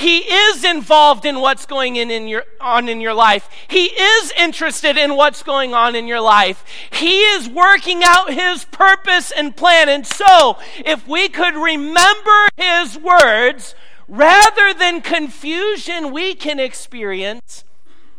He 0.00 0.20
is 0.20 0.64
involved 0.64 1.26
in 1.26 1.40
what's 1.40 1.66
going 1.66 1.96
in, 1.96 2.10
in 2.10 2.26
your, 2.26 2.44
on 2.58 2.88
in 2.88 3.02
your 3.02 3.12
life. 3.12 3.50
He 3.68 3.84
is 3.84 4.32
interested 4.32 4.96
in 4.96 5.14
what's 5.14 5.42
going 5.42 5.74
on 5.74 5.94
in 5.94 6.08
your 6.08 6.22
life. 6.22 6.64
He 6.90 7.20
is 7.20 7.46
working 7.50 8.00
out 8.02 8.32
His 8.32 8.64
purpose 8.64 9.30
and 9.30 9.54
plan. 9.54 9.90
And 9.90 10.06
so, 10.06 10.56
if 10.78 11.06
we 11.06 11.28
could 11.28 11.54
remember 11.54 12.48
His 12.56 12.96
words, 12.96 13.74
rather 14.08 14.72
than 14.72 15.02
confusion, 15.02 16.10
we 16.12 16.34
can 16.34 16.58
experience 16.58 17.64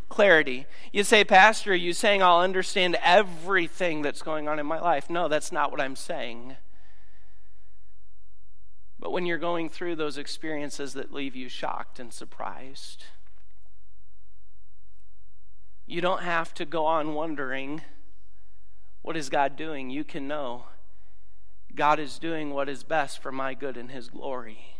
clarity. 0.07 0.67
You 0.91 1.03
say, 1.03 1.23
Pastor, 1.23 1.71
are 1.71 1.75
you 1.75 1.93
saying 1.93 2.21
I'll 2.21 2.41
understand 2.41 2.95
everything 3.01 4.03
that's 4.03 4.21
going 4.21 4.47
on 4.47 4.59
in 4.59 4.67
my 4.67 4.79
life? 4.79 5.09
No, 5.09 5.27
that's 5.27 5.51
not 5.51 5.71
what 5.71 5.81
I'm 5.81 5.95
saying. 5.95 6.57
But 9.01 9.11
when 9.11 9.25
you're 9.25 9.39
going 9.39 9.67
through 9.67 9.95
those 9.95 10.19
experiences 10.19 10.93
that 10.93 11.11
leave 11.11 11.35
you 11.35 11.49
shocked 11.49 11.99
and 11.99 12.13
surprised, 12.13 13.05
you 15.87 16.01
don't 16.01 16.21
have 16.21 16.53
to 16.53 16.65
go 16.65 16.85
on 16.85 17.15
wondering, 17.15 17.81
what 19.01 19.17
is 19.17 19.29
God 19.29 19.57
doing? 19.57 19.89
You 19.89 20.03
can 20.03 20.27
know 20.27 20.65
God 21.73 21.99
is 21.99 22.19
doing 22.19 22.51
what 22.51 22.69
is 22.69 22.83
best 22.83 23.21
for 23.21 23.31
my 23.31 23.55
good 23.55 23.75
and 23.75 23.89
His 23.89 24.07
glory. 24.07 24.75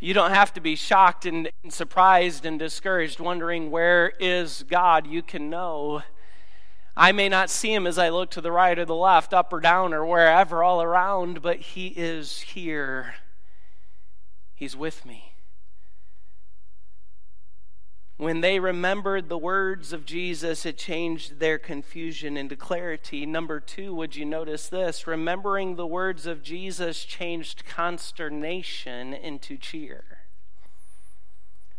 You 0.00 0.14
don't 0.14 0.32
have 0.32 0.54
to 0.54 0.60
be 0.60 0.74
shocked 0.74 1.26
and, 1.26 1.50
surprised 1.68 2.46
and 2.46 2.58
discouraged, 2.58 3.20
wondering, 3.20 3.70
where 3.70 4.12
is 4.20 4.64
God? 4.68 5.06
You 5.06 5.22
can 5.22 5.50
know. 5.50 6.02
I 6.96 7.12
may 7.12 7.28
not 7.28 7.50
see 7.50 7.72
him 7.72 7.86
as 7.86 7.98
I 7.98 8.08
look 8.08 8.30
to 8.32 8.40
the 8.40 8.52
right 8.52 8.78
or 8.78 8.84
the 8.84 8.94
left, 8.94 9.32
up 9.32 9.52
or 9.52 9.60
down 9.60 9.94
or 9.94 10.04
wherever 10.04 10.62
all 10.62 10.82
around, 10.82 11.42
but 11.42 11.58
he 11.58 11.88
is 11.88 12.40
here. 12.40 13.14
He's 14.60 14.76
with 14.76 15.06
me. 15.06 15.32
When 18.18 18.42
they 18.42 18.60
remembered 18.60 19.30
the 19.30 19.38
words 19.38 19.94
of 19.94 20.04
Jesus, 20.04 20.66
it 20.66 20.76
changed 20.76 21.40
their 21.40 21.58
confusion 21.58 22.36
into 22.36 22.56
clarity. 22.56 23.24
Number 23.24 23.58
two, 23.58 23.94
would 23.94 24.16
you 24.16 24.26
notice 24.26 24.68
this? 24.68 25.06
Remembering 25.06 25.76
the 25.76 25.86
words 25.86 26.26
of 26.26 26.42
Jesus 26.42 27.06
changed 27.06 27.64
consternation 27.64 29.14
into 29.14 29.56
cheer. 29.56 30.04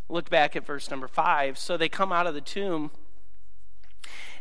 Look 0.10 0.32
back 0.32 0.56
at 0.56 0.66
verse 0.66 0.90
number 0.90 1.08
five. 1.08 1.60
So 1.60 1.78
they 1.78 1.88
come 1.88 2.12
out 2.12 2.26
of 2.26 2.34
the 2.34 2.42
tomb, 2.42 2.90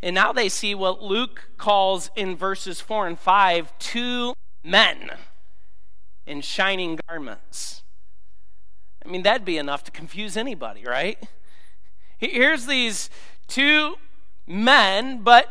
and 0.03 0.15
now 0.15 0.33
they 0.33 0.49
see 0.49 0.75
what 0.75 1.03
Luke 1.03 1.51
calls 1.59 2.11
in 2.17 2.39
verses 2.39 2.81
four 2.81 3.07
and 3.07 3.19
five 3.19 3.79
two 3.79 4.33
men 4.65 5.11
in 6.27 6.41
shining 6.41 6.99
garments. 7.07 7.83
I 9.05 9.09
mean, 9.09 9.23
that'd 9.23 9.45
be 9.45 9.59
enough 9.59 9.85
to 9.85 9.91
confuse 9.91 10.37
anybody, 10.37 10.85
right? 10.85 11.19
Here's 12.19 12.67
these 12.67 13.09
two 13.49 13.97
men, 14.47 15.23
but 15.23 15.49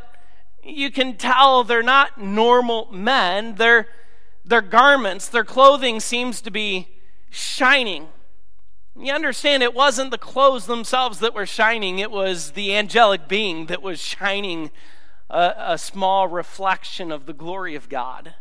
you 0.63 0.91
can 0.91 1.17
tell 1.17 1.63
they're 1.63 1.81
not 1.81 2.21
normal 2.21 2.91
men. 2.91 3.55
Their, 3.55 3.87
their 4.45 4.61
garments, 4.61 5.27
their 5.27 5.43
clothing 5.43 5.99
seems 5.99 6.41
to 6.41 6.51
be 6.51 6.89
shining. 7.29 8.09
You 8.95 9.13
understand, 9.13 9.63
it 9.63 9.73
wasn't 9.73 10.11
the 10.11 10.17
clothes 10.17 10.65
themselves 10.65 11.19
that 11.19 11.33
were 11.33 11.45
shining, 11.45 11.99
it 11.99 12.11
was 12.11 12.51
the 12.51 12.75
angelic 12.75 13.27
being 13.27 13.67
that 13.67 13.81
was 13.81 13.99
shining 13.99 14.71
a, 15.29 15.53
a 15.57 15.77
small 15.77 16.27
reflection 16.27 17.11
of 17.11 17.25
the 17.25 17.33
glory 17.33 17.75
of 17.75 17.87
God. 17.87 18.35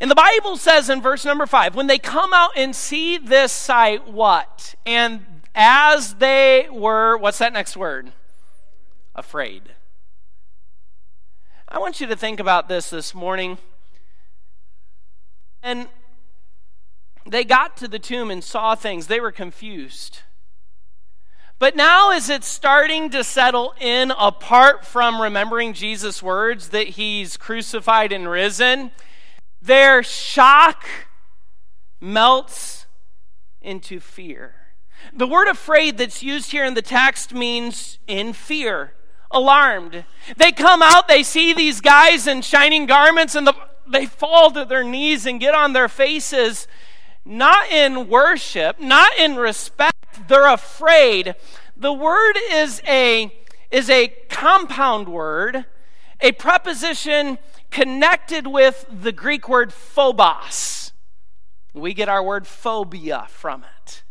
And 0.00 0.10
the 0.10 0.14
Bible 0.14 0.56
says 0.56 0.90
in 0.90 1.00
verse 1.00 1.24
number 1.24 1.46
five, 1.46 1.74
when 1.74 1.86
they 1.86 1.98
come 1.98 2.32
out 2.34 2.50
and 2.56 2.76
see 2.76 3.16
this 3.16 3.52
sight, 3.52 4.08
what? 4.08 4.74
And 4.84 5.24
as 5.54 6.14
they 6.16 6.68
were, 6.70 7.16
what's 7.16 7.38
that 7.38 7.52
next 7.52 7.76
word? 7.76 8.12
Afraid. 9.14 9.62
I 11.68 11.78
want 11.78 12.00
you 12.00 12.06
to 12.08 12.16
think 12.16 12.40
about 12.40 12.68
this 12.68 12.90
this 12.90 13.14
morning. 13.14 13.58
And 15.62 15.88
they 17.26 17.42
got 17.42 17.76
to 17.78 17.88
the 17.88 17.98
tomb 17.98 18.30
and 18.30 18.44
saw 18.44 18.74
things, 18.74 19.06
they 19.06 19.20
were 19.20 19.32
confused. 19.32 20.20
But 21.58 21.74
now, 21.74 22.10
as 22.10 22.28
it's 22.28 22.46
starting 22.46 23.08
to 23.10 23.24
settle 23.24 23.74
in, 23.80 24.10
apart 24.10 24.84
from 24.84 25.22
remembering 25.22 25.72
Jesus' 25.72 26.22
words 26.22 26.68
that 26.68 26.88
he's 26.90 27.38
crucified 27.38 28.12
and 28.12 28.28
risen, 28.28 28.90
their 29.66 30.02
shock 30.02 30.86
melts 32.00 32.86
into 33.60 34.00
fear. 34.00 34.54
The 35.12 35.26
word 35.26 35.48
afraid 35.48 35.98
that's 35.98 36.22
used 36.22 36.52
here 36.52 36.64
in 36.64 36.74
the 36.74 36.82
text 36.82 37.34
means 37.34 37.98
in 38.06 38.32
fear, 38.32 38.92
alarmed. 39.30 40.04
They 40.36 40.52
come 40.52 40.82
out, 40.82 41.08
they 41.08 41.22
see 41.22 41.52
these 41.52 41.80
guys 41.80 42.26
in 42.26 42.42
shining 42.42 42.86
garments, 42.86 43.34
and 43.34 43.46
the, 43.46 43.54
they 43.86 44.06
fall 44.06 44.50
to 44.52 44.64
their 44.64 44.84
knees 44.84 45.26
and 45.26 45.40
get 45.40 45.54
on 45.54 45.72
their 45.72 45.88
faces, 45.88 46.68
not 47.24 47.70
in 47.70 48.08
worship, 48.08 48.80
not 48.80 49.18
in 49.18 49.36
respect. 49.36 50.28
They're 50.28 50.52
afraid. 50.52 51.34
The 51.76 51.92
word 51.92 52.36
is 52.52 52.80
a, 52.86 53.32
is 53.70 53.90
a 53.90 54.08
compound 54.28 55.08
word, 55.08 55.66
a 56.20 56.32
preposition 56.32 57.38
connected 57.76 58.46
with 58.46 58.86
the 58.90 59.12
Greek 59.12 59.50
word 59.50 59.70
phobos. 59.70 60.92
We 61.74 61.92
get 61.92 62.08
our 62.08 62.22
word 62.22 62.46
phobia 62.46 63.26
from 63.28 63.64
it. 63.64 64.02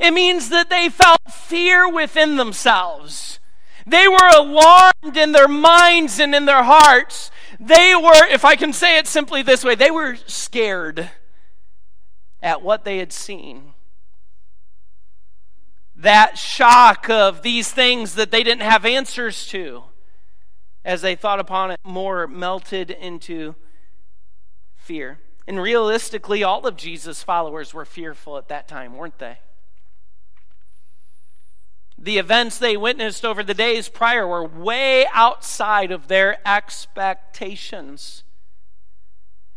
It 0.00 0.12
means 0.12 0.48
that 0.48 0.70
they 0.70 0.88
felt 0.88 1.20
fear 1.30 1.86
within 1.86 2.36
themselves. 2.36 3.38
They 3.86 4.08
were 4.08 4.30
alarmed 4.34 5.14
in 5.14 5.32
their 5.32 5.46
minds 5.46 6.18
and 6.18 6.34
in 6.34 6.46
their 6.46 6.62
hearts. 6.62 7.30
They 7.58 7.94
were, 7.94 8.26
if 8.30 8.46
I 8.46 8.56
can 8.56 8.72
say 8.72 8.96
it 8.96 9.06
simply 9.06 9.42
this 9.42 9.62
way, 9.62 9.74
they 9.74 9.90
were 9.90 10.16
scared 10.26 11.10
at 12.42 12.62
what 12.62 12.84
they 12.86 12.96
had 12.96 13.12
seen. 13.12 13.74
That 15.94 16.38
shock 16.38 17.10
of 17.10 17.42
these 17.42 17.70
things 17.70 18.14
that 18.14 18.30
they 18.30 18.42
didn't 18.42 18.62
have 18.62 18.86
answers 18.86 19.46
to 19.48 19.84
as 20.84 21.02
they 21.02 21.14
thought 21.14 21.40
upon 21.40 21.70
it 21.70 21.80
more, 21.84 22.26
melted 22.26 22.90
into 22.90 23.54
fear. 24.76 25.18
And 25.46 25.60
realistically, 25.60 26.42
all 26.42 26.66
of 26.66 26.76
Jesus' 26.76 27.22
followers 27.22 27.74
were 27.74 27.84
fearful 27.84 28.38
at 28.38 28.48
that 28.48 28.68
time, 28.68 28.96
weren't 28.96 29.18
they? 29.18 29.38
The 31.98 32.18
events 32.18 32.56
they 32.56 32.76
witnessed 32.76 33.26
over 33.26 33.42
the 33.42 33.52
days 33.52 33.88
prior 33.88 34.26
were 34.26 34.44
way 34.44 35.06
outside 35.12 35.90
of 35.90 36.08
their 36.08 36.38
expectations. 36.48 38.24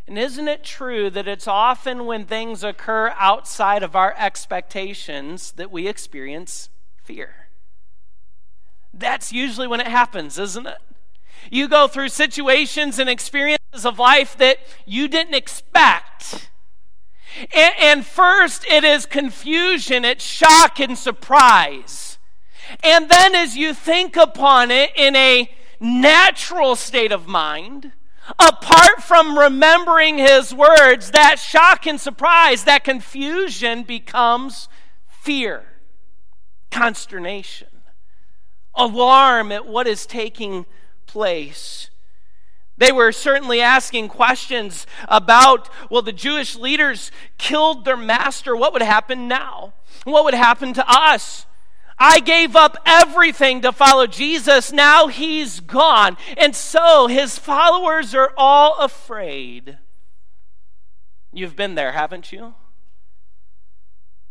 And 0.07 0.19
isn't 0.19 0.49
it 0.49 0.65
true 0.65 1.09
that 1.09 1.27
it's 1.27 1.47
often 1.47 2.05
when 2.05 2.25
things 2.25 2.63
occur 2.63 3.13
outside 3.17 3.81
of 3.81 3.95
our 3.95 4.13
expectations 4.17 5.53
that 5.53 5.71
we 5.71 5.88
experience 5.88 6.69
fear? 7.01 7.47
That's 8.93 9.31
usually 9.31 9.67
when 9.67 9.79
it 9.79 9.88
happens, 9.88 10.38
isn't 10.38 10.67
it? 10.67 10.79
You 11.51 11.67
go 11.67 11.88
through 11.88 12.10
situations 12.10 12.99
and 12.99 13.10
experiences 13.10 13.86
of 13.86 13.99
life 13.99 14.38
that 14.38 14.58
you 14.86 15.08
didn't 15.08 15.36
expect. 15.36 16.49
And, 17.53 17.73
and, 17.79 18.06
first, 18.06 18.65
it 18.69 18.84
is 18.84 19.06
confusion, 19.06 20.06
it's 20.06 20.23
shock 20.23 20.79
and 20.79 20.97
surprise. 20.97 22.19
And 22.84 23.10
then, 23.10 23.34
as 23.34 23.58
you 23.58 23.73
think 23.73 24.15
upon 24.15 24.69
it 24.71 24.91
in 24.95 25.15
a 25.15 25.49
natural 25.79 26.75
state 26.75 27.12
of 27.12 27.27
mind, 27.27 27.91
apart 28.39 29.01
from 29.01 29.38
remembering 29.38 30.17
his 30.17 30.53
words, 30.53 31.12
that 31.12 31.39
shock 31.39 31.86
and 31.88 31.99
surprise, 31.99 32.63
that 32.63 32.84
confusion 32.84 33.84
becomes 33.84 34.69
fear, 35.08 35.65
consternation, 36.71 37.67
alarm 38.75 39.51
at 39.51 39.65
what 39.65 39.88
is 39.88 40.06
taking 40.06 40.65
place. 41.13 41.89
They 42.76 42.91
were 42.91 43.12
certainly 43.12 43.62
asking 43.62 44.08
questions 44.10 44.88
about, 45.08 45.69
well, 45.91 46.02
the 46.02 46.12
Jewish 46.12 46.56
leaders 46.56 47.12
killed 47.38 47.86
their 47.86 47.95
master. 47.95 48.56
What 48.56 48.73
would 48.73 48.82
happen 48.82 49.28
now? 49.28 49.73
What 50.06 50.26
would 50.26 50.34
happen 50.34 50.73
to 50.73 50.86
us? 50.88 51.45
I 51.99 52.19
gave 52.19 52.56
up 52.56 52.78
everything 52.86 53.62
to 53.62 53.71
follow 53.71 54.08
Jesus. 54.08 54.71
Now 54.71 55.08
he's 55.08 55.60
gone. 55.60 56.17
And 56.36 56.56
so 56.56 57.06
his 57.06 57.38
followers 57.38 58.15
are 58.15 58.34
all 58.36 58.80
afraid. 58.80 59.78
You've 61.32 61.56
been 61.56 61.76
there, 61.76 61.91
haven't 61.91 62.32
you? 62.32 62.56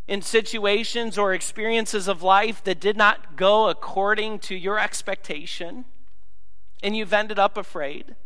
In 0.09 0.21
situations 0.21 1.17
or 1.17 1.33
experiences 1.33 2.09
of 2.09 2.25
life 2.25 2.63
that 2.65 2.81
did 2.81 2.97
not 2.97 3.37
go 3.37 3.69
according 3.69 4.41
to 4.41 4.57
your 4.57 4.81
expectation, 4.81 5.85
and 6.83 6.97
you've 6.97 7.13
ended 7.13 7.39
up 7.39 7.57
afraid. 7.57 8.17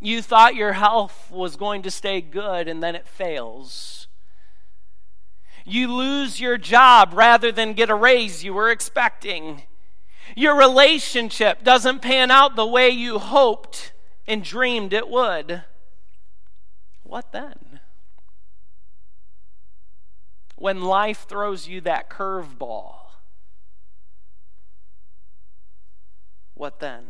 You 0.00 0.20
thought 0.20 0.56
your 0.56 0.72
health 0.72 1.30
was 1.30 1.56
going 1.56 1.82
to 1.82 1.90
stay 1.90 2.20
good, 2.20 2.66
and 2.66 2.82
then 2.82 2.96
it 2.96 3.06
fails. 3.06 4.08
You 5.64 5.92
lose 5.92 6.40
your 6.40 6.58
job 6.58 7.12
rather 7.14 7.52
than 7.52 7.74
get 7.74 7.88
a 7.88 7.94
raise 7.94 8.42
you 8.42 8.52
were 8.52 8.70
expecting. 8.70 9.62
Your 10.34 10.56
relationship 10.56 11.62
doesn't 11.62 12.00
pan 12.00 12.30
out 12.30 12.56
the 12.56 12.66
way 12.66 12.90
you 12.90 13.18
hoped 13.18 13.92
and 14.26 14.42
dreamed 14.42 14.92
it 14.92 15.08
would. 15.08 15.62
What 17.04 17.32
then? 17.32 17.80
When 20.56 20.82
life 20.82 21.26
throws 21.28 21.68
you 21.68 21.80
that 21.82 22.08
curveball, 22.08 22.94
what 26.54 26.80
then? 26.80 27.04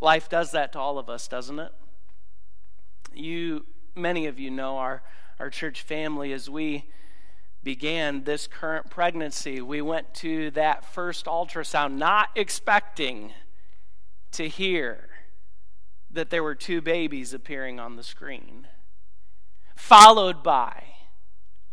Life 0.00 0.28
does 0.28 0.52
that 0.52 0.72
to 0.72 0.78
all 0.78 0.98
of 0.98 1.10
us, 1.10 1.26
doesn't 1.28 1.58
it? 1.58 1.72
You, 3.12 3.66
many 3.94 4.26
of 4.26 4.38
you 4.38 4.50
know 4.50 4.78
our 4.78 5.02
our 5.38 5.50
church 5.50 5.82
family 5.82 6.32
as 6.32 6.50
we 6.50 6.90
began 7.62 8.24
this 8.24 8.46
current 8.46 8.90
pregnancy. 8.90 9.60
We 9.60 9.82
went 9.82 10.14
to 10.14 10.50
that 10.52 10.84
first 10.84 11.26
ultrasound 11.26 11.94
not 11.94 12.30
expecting 12.34 13.32
to 14.32 14.48
hear 14.48 15.08
that 16.10 16.30
there 16.30 16.42
were 16.42 16.54
two 16.54 16.80
babies 16.80 17.32
appearing 17.32 17.78
on 17.78 17.96
the 17.96 18.02
screen, 18.02 18.66
followed 19.76 20.42
by 20.42 20.84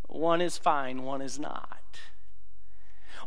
one 0.08 0.42
is 0.42 0.58
fine, 0.58 1.04
one 1.04 1.22
is 1.22 1.40
not 1.40 1.75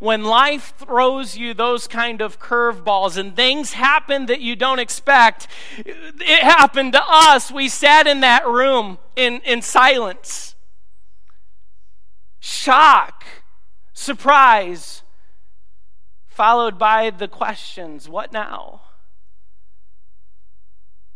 when 0.00 0.24
life 0.24 0.74
throws 0.76 1.36
you 1.36 1.54
those 1.54 1.86
kind 1.86 2.20
of 2.20 2.38
curveballs 2.38 3.16
and 3.16 3.34
things 3.34 3.72
happen 3.72 4.26
that 4.26 4.40
you 4.40 4.56
don't 4.56 4.78
expect, 4.78 5.48
it 5.76 6.42
happened 6.42 6.92
to 6.92 7.02
us. 7.06 7.50
We 7.50 7.68
sat 7.68 8.06
in 8.06 8.20
that 8.20 8.46
room 8.46 8.98
in, 9.16 9.40
in 9.44 9.62
silence. 9.62 10.54
Shock, 12.40 13.24
surprise, 13.92 15.02
followed 16.26 16.78
by 16.78 17.10
the 17.10 17.28
questions 17.28 18.08
what 18.08 18.32
now? 18.32 18.82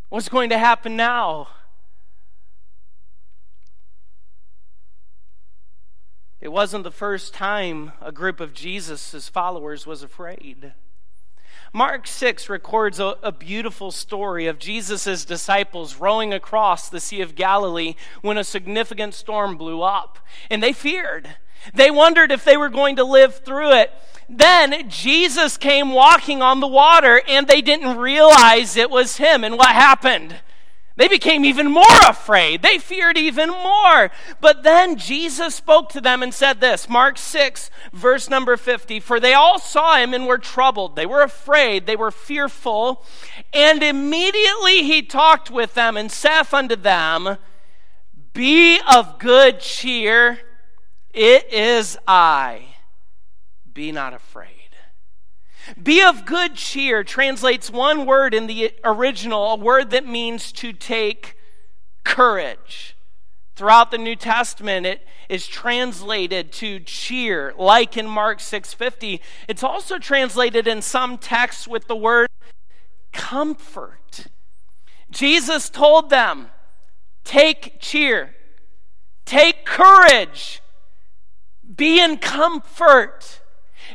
What's 0.09 0.29
going 0.29 0.51
to 0.51 0.59
happen 0.59 0.97
now? 0.97 1.49
It 6.43 6.51
wasn't 6.51 6.83
the 6.83 6.91
first 6.91 7.33
time 7.33 7.93
a 8.01 8.11
group 8.11 8.41
of 8.41 8.53
Jesus' 8.53 9.29
followers 9.29 9.87
was 9.87 10.03
afraid. 10.03 10.73
Mark 11.73 12.09
6 12.09 12.49
records 12.49 12.99
a, 12.99 13.15
a, 13.23 13.31
beautiful 13.31 13.93
story 13.93 14.49
of 14.49 14.59
Jesus' 14.59 15.25
disciples 15.25 15.99
rowing 15.99 16.35
across 16.35 16.89
the 16.89 16.99
Sea 16.99 17.21
of 17.21 17.37
Galilee 17.37 17.95
when 18.23 18.39
a 18.39 18.43
significant 18.43 19.15
storm 19.15 19.57
blew 19.57 19.83
up. 19.83 20.19
And 20.51 20.61
they 20.61 20.73
feared. 20.73 21.37
They 21.75 21.93
wondered 21.93 22.33
if 22.33 22.45
they 22.45 22.57
were 22.57 22.69
going 22.69 22.97
to 22.97 23.05
live 23.05 23.37
through 23.45 23.75
it. 23.75 23.93
Then 24.29 24.91
Jesus 24.91 25.57
came 25.57 25.93
walking 25.93 26.43
on 26.43 26.59
the 26.59 26.67
water, 26.67 27.23
and 27.29 27.47
they 27.47 27.63
didn't 27.63 27.99
realize 27.99 28.77
it 28.77 28.91
was 28.91 29.19
him. 29.19 29.45
And 29.45 29.57
what 29.57 29.71
happened? 29.71 30.41
They 30.97 31.09
became 31.09 31.45
even 31.45 31.71
more 31.71 31.85
afraid. 32.07 32.63
They 32.63 32.79
feared 32.79 33.17
even 33.17 33.49
more. 33.49 34.11
But 34.41 34.63
then 34.63 34.97
Jesus 34.97 35.55
spoke 35.55 35.89
to 35.91 36.01
them 36.01 36.23
and 36.23 36.35
said 36.35 36.61
this 36.61 36.89
Mark 36.89 37.17
6, 37.17 37.71
verse 37.93 38.29
number 38.29 38.57
50 38.57 39.01
For 39.01 39.19
they 39.19 39.35
all 39.35 39.59
saw 39.59 39.97
him 39.97 40.13
and 40.13 40.27
were 40.27 40.39
troubled. 40.39 40.97
They 40.97 41.07
were 41.07 41.23
afraid. 41.23 41.87
They 41.87 41.97
were 41.97 42.11
fearful. 42.11 43.05
And 43.53 43.83
immediately 43.83 44.83
he 44.83 45.03
talked 45.03 45.51
with 45.51 45.75
them 45.75 45.97
and 45.97 46.13
saith 46.13 46.53
unto 46.53 46.77
them, 46.77 47.39
Be 48.35 48.79
of 48.93 49.19
good 49.19 49.61
cheer. 49.61 50.41
It 51.15 51.53
is 51.53 51.99
I. 52.07 52.67
Be 53.73 53.93
not 53.93 54.13
afraid. 54.13 54.62
Be 55.81 56.03
of 56.03 56.25
good 56.25 56.55
cheer 56.55 57.05
translates 57.05 57.71
one 57.71 58.07
word 58.07 58.35
in 58.35 58.47
the 58.47 58.73
original, 58.85 59.53
a 59.53 59.57
word 59.57 59.91
that 59.91 60.07
means 60.07 60.53
to 60.53 60.73
take 60.73 61.37
courage. 62.05 62.97
Throughout 63.55 63.91
the 63.91 63.99
New 63.99 64.17
Testament, 64.17 64.87
it 64.87 65.07
is 65.29 65.47
translated 65.47 66.53
to 66.53 66.81
cheer, 66.81 67.55
like 67.57 67.97
in 67.97 68.07
Mark 68.07 68.41
6:50. 68.41 69.21
It's 69.47 69.63
also 69.63 69.99
translated 69.99 70.67
in 70.67 70.83
some 70.83 71.19
texts 71.19 71.69
with 71.69 71.87
the 71.87 71.97
word 71.97 72.29
comfort. 73.13 74.27
Jesus 75.11 75.69
told 75.69 76.09
them, 76.09 76.51
take 77.25 77.77
cheer, 77.79 78.35
take 79.27 79.67
courage, 79.67 80.63
be 81.77 82.01
in 82.01 82.17
comfort. 82.17 83.42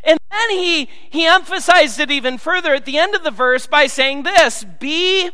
And 0.04 0.20
then 0.32 0.50
he, 0.52 0.90
he 1.10 1.26
emphasized 1.26 2.00
it 2.00 2.12
even 2.12 2.38
further 2.38 2.74
at 2.74 2.86
the 2.86 2.98
end 2.98 3.16
of 3.16 3.24
the 3.24 3.32
verse 3.32 3.68
by 3.68 3.88
saying 3.88 4.24
this 4.24 4.64
Be 4.64 5.30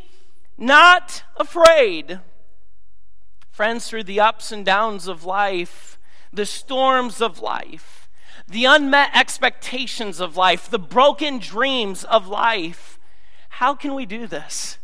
not 0.57 1.23
afraid. 1.37 2.19
Friends, 3.49 3.87
through 3.87 4.03
the 4.03 4.19
ups 4.19 4.51
and 4.51 4.65
downs 4.65 5.07
of 5.07 5.23
life, 5.23 5.99
the 6.31 6.45
storms 6.45 7.21
of 7.21 7.39
life, 7.39 8.09
the 8.47 8.65
unmet 8.65 9.11
expectations 9.15 10.19
of 10.19 10.35
life, 10.35 10.69
the 10.69 10.79
broken 10.79 11.37
dreams 11.37 12.03
of 12.03 12.27
life, 12.27 12.99
how 13.49 13.75
can 13.75 13.93
we 13.93 14.05
do 14.07 14.25
this? 14.25 14.79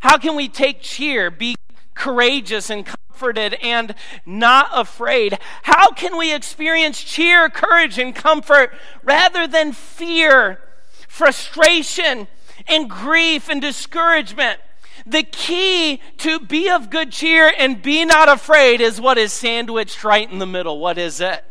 How 0.00 0.18
can 0.18 0.34
we 0.34 0.48
take 0.48 0.80
cheer, 0.80 1.30
be 1.30 1.54
courageous 1.94 2.70
and 2.70 2.86
comforted 2.86 3.54
and 3.62 3.94
not 4.24 4.68
afraid? 4.72 5.38
How 5.62 5.90
can 5.90 6.16
we 6.16 6.34
experience 6.34 7.02
cheer, 7.02 7.48
courage, 7.48 7.98
and 7.98 8.14
comfort 8.14 8.72
rather 9.02 9.46
than 9.46 9.72
fear, 9.72 10.60
frustration, 11.08 12.28
and 12.66 12.88
grief 12.88 13.48
and 13.48 13.60
discouragement? 13.60 14.60
The 15.06 15.22
key 15.22 16.00
to 16.18 16.40
be 16.40 16.68
of 16.68 16.90
good 16.90 17.10
cheer 17.10 17.52
and 17.58 17.80
be 17.82 18.04
not 18.04 18.28
afraid 18.28 18.80
is 18.80 19.00
what 19.00 19.18
is 19.18 19.32
sandwiched 19.32 20.04
right 20.04 20.30
in 20.30 20.38
the 20.38 20.46
middle. 20.46 20.78
What 20.78 20.98
is 20.98 21.20
it? 21.20 21.44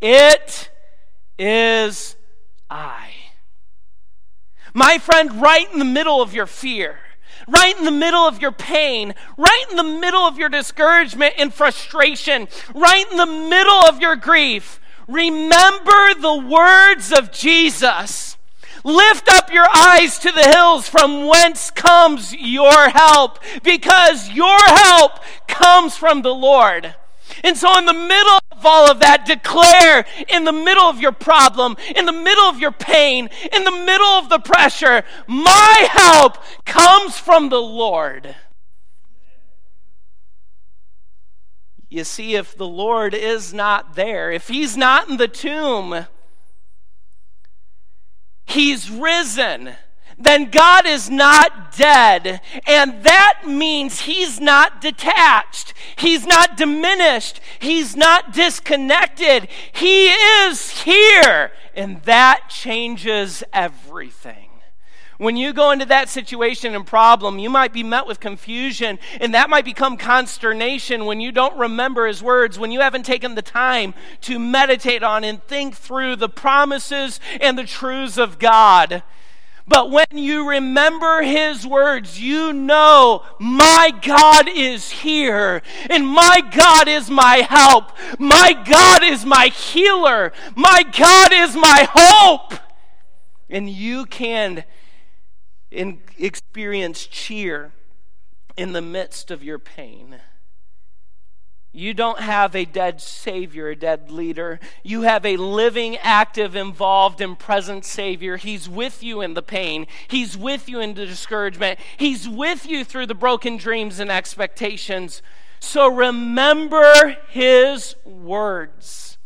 It 0.00 0.70
is 1.38 2.16
I. 2.68 3.10
My 4.74 4.98
friend, 4.98 5.40
right 5.40 5.72
in 5.72 5.78
the 5.78 5.84
middle 5.84 6.20
of 6.20 6.34
your 6.34 6.46
fear, 6.46 6.98
right 7.46 7.78
in 7.78 7.84
the 7.84 7.90
middle 7.90 8.26
of 8.26 8.40
your 8.40 8.52
pain, 8.52 9.14
right 9.36 9.66
in 9.70 9.76
the 9.76 9.84
middle 9.84 10.22
of 10.22 10.38
your 10.38 10.48
discouragement 10.48 11.34
and 11.38 11.52
frustration, 11.52 12.48
right 12.74 13.10
in 13.10 13.16
the 13.16 13.26
middle 13.26 13.84
of 13.88 14.00
your 14.00 14.16
grief, 14.16 14.80
remember 15.08 16.14
the 16.14 16.44
words 16.48 17.12
of 17.12 17.32
Jesus. 17.32 18.36
Lift 18.84 19.28
up 19.28 19.52
your 19.52 19.66
eyes 19.74 20.18
to 20.20 20.30
the 20.30 20.44
hills 20.44 20.88
from 20.88 21.26
whence 21.26 21.70
comes 21.70 22.32
your 22.32 22.88
help, 22.90 23.38
because 23.62 24.30
your 24.30 24.58
help 24.66 25.20
comes 25.48 25.96
from 25.96 26.22
the 26.22 26.34
Lord. 26.34 26.94
And 27.44 27.56
so, 27.56 27.78
in 27.78 27.86
the 27.86 27.92
middle 27.92 28.38
of 28.52 28.64
all 28.64 28.90
of 28.90 29.00
that, 29.00 29.26
declare 29.26 30.04
in 30.28 30.44
the 30.44 30.52
middle 30.52 30.84
of 30.84 31.00
your 31.00 31.12
problem, 31.12 31.76
in 31.94 32.06
the 32.06 32.12
middle 32.12 32.44
of 32.44 32.58
your 32.58 32.72
pain, 32.72 33.28
in 33.52 33.64
the 33.64 33.70
middle 33.70 34.06
of 34.06 34.28
the 34.28 34.38
pressure, 34.38 35.04
my 35.26 35.88
help 35.90 36.38
comes 36.64 37.18
from 37.18 37.48
the 37.48 37.60
Lord. 37.60 38.34
You 41.88 42.04
see, 42.04 42.34
if 42.34 42.56
the 42.56 42.66
Lord 42.66 43.14
is 43.14 43.54
not 43.54 43.94
there, 43.94 44.30
if 44.30 44.48
He's 44.48 44.76
not 44.76 45.08
in 45.08 45.18
the 45.18 45.28
tomb, 45.28 46.06
He's 48.44 48.90
risen 48.90 49.76
then 50.18 50.50
God 50.50 50.86
is 50.86 51.10
not 51.10 51.76
dead. 51.76 52.40
And 52.66 53.02
that 53.04 53.42
means 53.46 54.00
He's 54.00 54.40
not 54.40 54.80
detached. 54.80 55.74
He's 55.96 56.26
not 56.26 56.56
diminished. 56.56 57.40
He's 57.58 57.94
not 57.94 58.32
disconnected. 58.32 59.48
He 59.72 60.08
is 60.08 60.70
here. 60.82 61.52
And 61.74 62.02
that 62.02 62.48
changes 62.48 63.44
everything. 63.52 64.46
When 65.18 65.36
you 65.36 65.54
go 65.54 65.70
into 65.70 65.86
that 65.86 66.10
situation 66.10 66.74
and 66.74 66.86
problem, 66.86 67.38
you 67.38 67.48
might 67.48 67.72
be 67.72 67.82
met 67.82 68.06
with 68.06 68.20
confusion, 68.20 68.98
and 69.18 69.32
that 69.32 69.48
might 69.48 69.64
become 69.64 69.96
consternation 69.96 71.06
when 71.06 71.20
you 71.20 71.32
don't 71.32 71.56
remember 71.56 72.06
his 72.06 72.22
words, 72.22 72.58
when 72.58 72.70
you 72.70 72.80
haven't 72.80 73.06
taken 73.06 73.34
the 73.34 73.40
time 73.40 73.94
to 74.22 74.38
meditate 74.38 75.02
on 75.02 75.24
and 75.24 75.42
think 75.44 75.74
through 75.74 76.16
the 76.16 76.28
promises 76.28 77.18
and 77.40 77.56
the 77.56 77.64
truths 77.64 78.18
of 78.18 78.38
God. 78.38 79.02
But 79.68 79.90
when 79.90 80.06
you 80.12 80.48
remember 80.48 81.22
his 81.22 81.66
words, 81.66 82.20
you 82.20 82.52
know, 82.52 83.24
my 83.40 83.92
God 84.00 84.48
is 84.48 84.90
here, 84.90 85.60
and 85.90 86.06
my 86.06 86.40
God 86.52 86.86
is 86.86 87.10
my 87.10 87.38
help. 87.48 87.90
My 88.18 88.52
God 88.52 89.02
is 89.02 89.24
my 89.24 89.46
healer. 89.46 90.32
My 90.54 90.84
God 90.96 91.32
is 91.32 91.56
my 91.56 91.88
hope. 91.90 92.54
And 93.50 93.68
you 93.68 94.06
can 94.06 94.64
experience 95.70 97.06
cheer 97.06 97.72
in 98.56 98.72
the 98.72 98.82
midst 98.82 99.30
of 99.30 99.42
your 99.42 99.58
pain. 99.58 100.20
You 101.76 101.92
don't 101.92 102.20
have 102.20 102.56
a 102.56 102.64
dead 102.64 103.02
Savior, 103.02 103.68
a 103.68 103.76
dead 103.76 104.10
leader. 104.10 104.58
You 104.82 105.02
have 105.02 105.26
a 105.26 105.36
living, 105.36 105.98
active, 105.98 106.56
involved, 106.56 107.20
and 107.20 107.38
present 107.38 107.84
Savior. 107.84 108.38
He's 108.38 108.66
with 108.66 109.02
you 109.02 109.20
in 109.20 109.34
the 109.34 109.42
pain. 109.42 109.86
He's 110.08 110.38
with 110.38 110.70
you 110.70 110.80
in 110.80 110.94
the 110.94 111.04
discouragement. 111.04 111.78
He's 111.98 112.26
with 112.26 112.64
you 112.64 112.82
through 112.82 113.08
the 113.08 113.14
broken 113.14 113.58
dreams 113.58 114.00
and 114.00 114.10
expectations. 114.10 115.20
So 115.60 115.86
remember 115.86 117.18
His 117.28 117.94
words. 118.06 119.18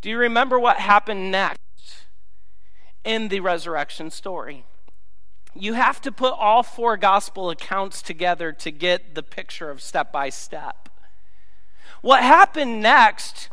Do 0.00 0.08
you 0.08 0.16
remember 0.16 0.58
what 0.58 0.78
happened 0.78 1.30
next 1.30 1.58
in 3.04 3.28
the 3.28 3.40
resurrection 3.40 4.10
story? 4.10 4.64
you 5.54 5.74
have 5.74 6.00
to 6.00 6.10
put 6.10 6.32
all 6.32 6.62
four 6.62 6.96
gospel 6.96 7.50
accounts 7.50 8.00
together 8.00 8.52
to 8.52 8.70
get 8.70 9.14
the 9.14 9.22
picture 9.22 9.68
of 9.68 9.82
step 9.82 10.10
by 10.10 10.30
step. 10.30 10.81
What 12.02 12.22
happened 12.22 12.82
next 12.82 13.48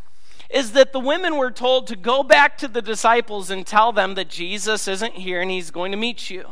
is 0.49 0.71
that 0.71 0.91
the 0.91 0.99
women 0.99 1.37
were 1.37 1.51
told 1.51 1.87
to 1.87 1.95
go 1.95 2.23
back 2.23 2.57
to 2.57 2.67
the 2.67 2.81
disciples 2.81 3.51
and 3.51 3.65
tell 3.65 3.91
them 3.91 4.15
that 4.15 4.27
Jesus 4.27 4.87
isn't 4.87 5.13
here 5.13 5.39
and 5.41 5.51
he's 5.51 5.71
going 5.71 5.91
to 5.91 5.97
meet 5.97 6.29
you. 6.29 6.49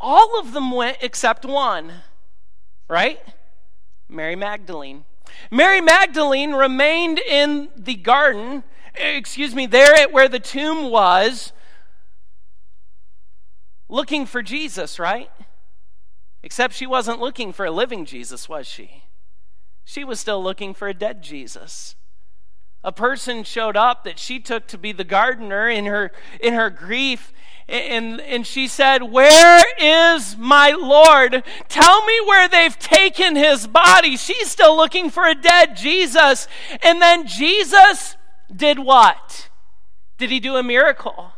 All 0.00 0.38
of 0.38 0.52
them 0.52 0.70
went 0.70 0.98
except 1.00 1.44
one, 1.44 1.92
right? 2.88 3.20
Mary 4.08 4.36
Magdalene. 4.36 5.04
Mary 5.50 5.80
Magdalene 5.80 6.52
remained 6.52 7.18
in 7.18 7.70
the 7.74 7.94
garden, 7.94 8.62
excuse 8.94 9.54
me, 9.54 9.66
there 9.66 9.94
at 9.94 10.12
where 10.12 10.28
the 10.28 10.38
tomb 10.38 10.90
was 10.90 11.52
looking 13.88 14.26
for 14.26 14.42
Jesus, 14.42 14.98
right? 14.98 15.30
Except 16.42 16.74
she 16.74 16.86
wasn't 16.86 17.18
looking 17.18 17.52
for 17.52 17.64
a 17.64 17.70
living 17.70 18.04
Jesus, 18.04 18.48
was 18.48 18.66
she? 18.66 19.04
She 19.88 20.04
was 20.04 20.20
still 20.20 20.42
looking 20.42 20.74
for 20.74 20.86
a 20.86 20.92
dead 20.92 21.22
Jesus. 21.22 21.96
A 22.84 22.92
person 22.92 23.42
showed 23.42 23.74
up 23.74 24.04
that 24.04 24.18
she 24.18 24.38
took 24.38 24.66
to 24.66 24.76
be 24.76 24.92
the 24.92 25.02
gardener 25.02 25.66
in 25.66 25.86
her 25.86 26.12
in 26.42 26.52
her 26.52 26.68
grief 26.68 27.32
and, 27.66 28.20
and 28.20 28.46
she 28.46 28.68
said, 28.68 29.02
Where 29.02 29.64
is 29.80 30.36
my 30.36 30.72
Lord? 30.72 31.42
Tell 31.70 32.04
me 32.04 32.20
where 32.26 32.48
they've 32.48 32.78
taken 32.78 33.34
his 33.34 33.66
body. 33.66 34.18
She's 34.18 34.50
still 34.50 34.76
looking 34.76 35.08
for 35.08 35.26
a 35.26 35.34
dead 35.34 35.74
Jesus. 35.74 36.48
And 36.82 37.00
then 37.00 37.26
Jesus 37.26 38.18
did 38.54 38.78
what? 38.78 39.48
Did 40.18 40.28
he 40.28 40.38
do 40.38 40.56
a 40.56 40.62
miracle? 40.62 41.32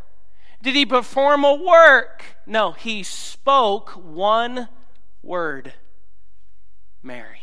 Did 0.61 0.75
he 0.75 0.85
perform 0.85 1.45
a 1.45 1.55
work? 1.55 2.25
No, 2.47 2.73
he 2.73 3.05
spoke 3.05 3.91
one 3.91 4.69
word 5.23 5.75
Mary. 7.01 7.40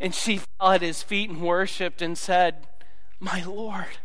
And 0.00 0.14
she 0.14 0.38
fell 0.38 0.72
at 0.72 0.82
his 0.82 1.02
feet 1.02 1.28
and 1.30 1.42
worshiped 1.42 2.00
and 2.00 2.16
said, 2.16 2.66
My 3.20 3.44
Lord, 3.44 3.98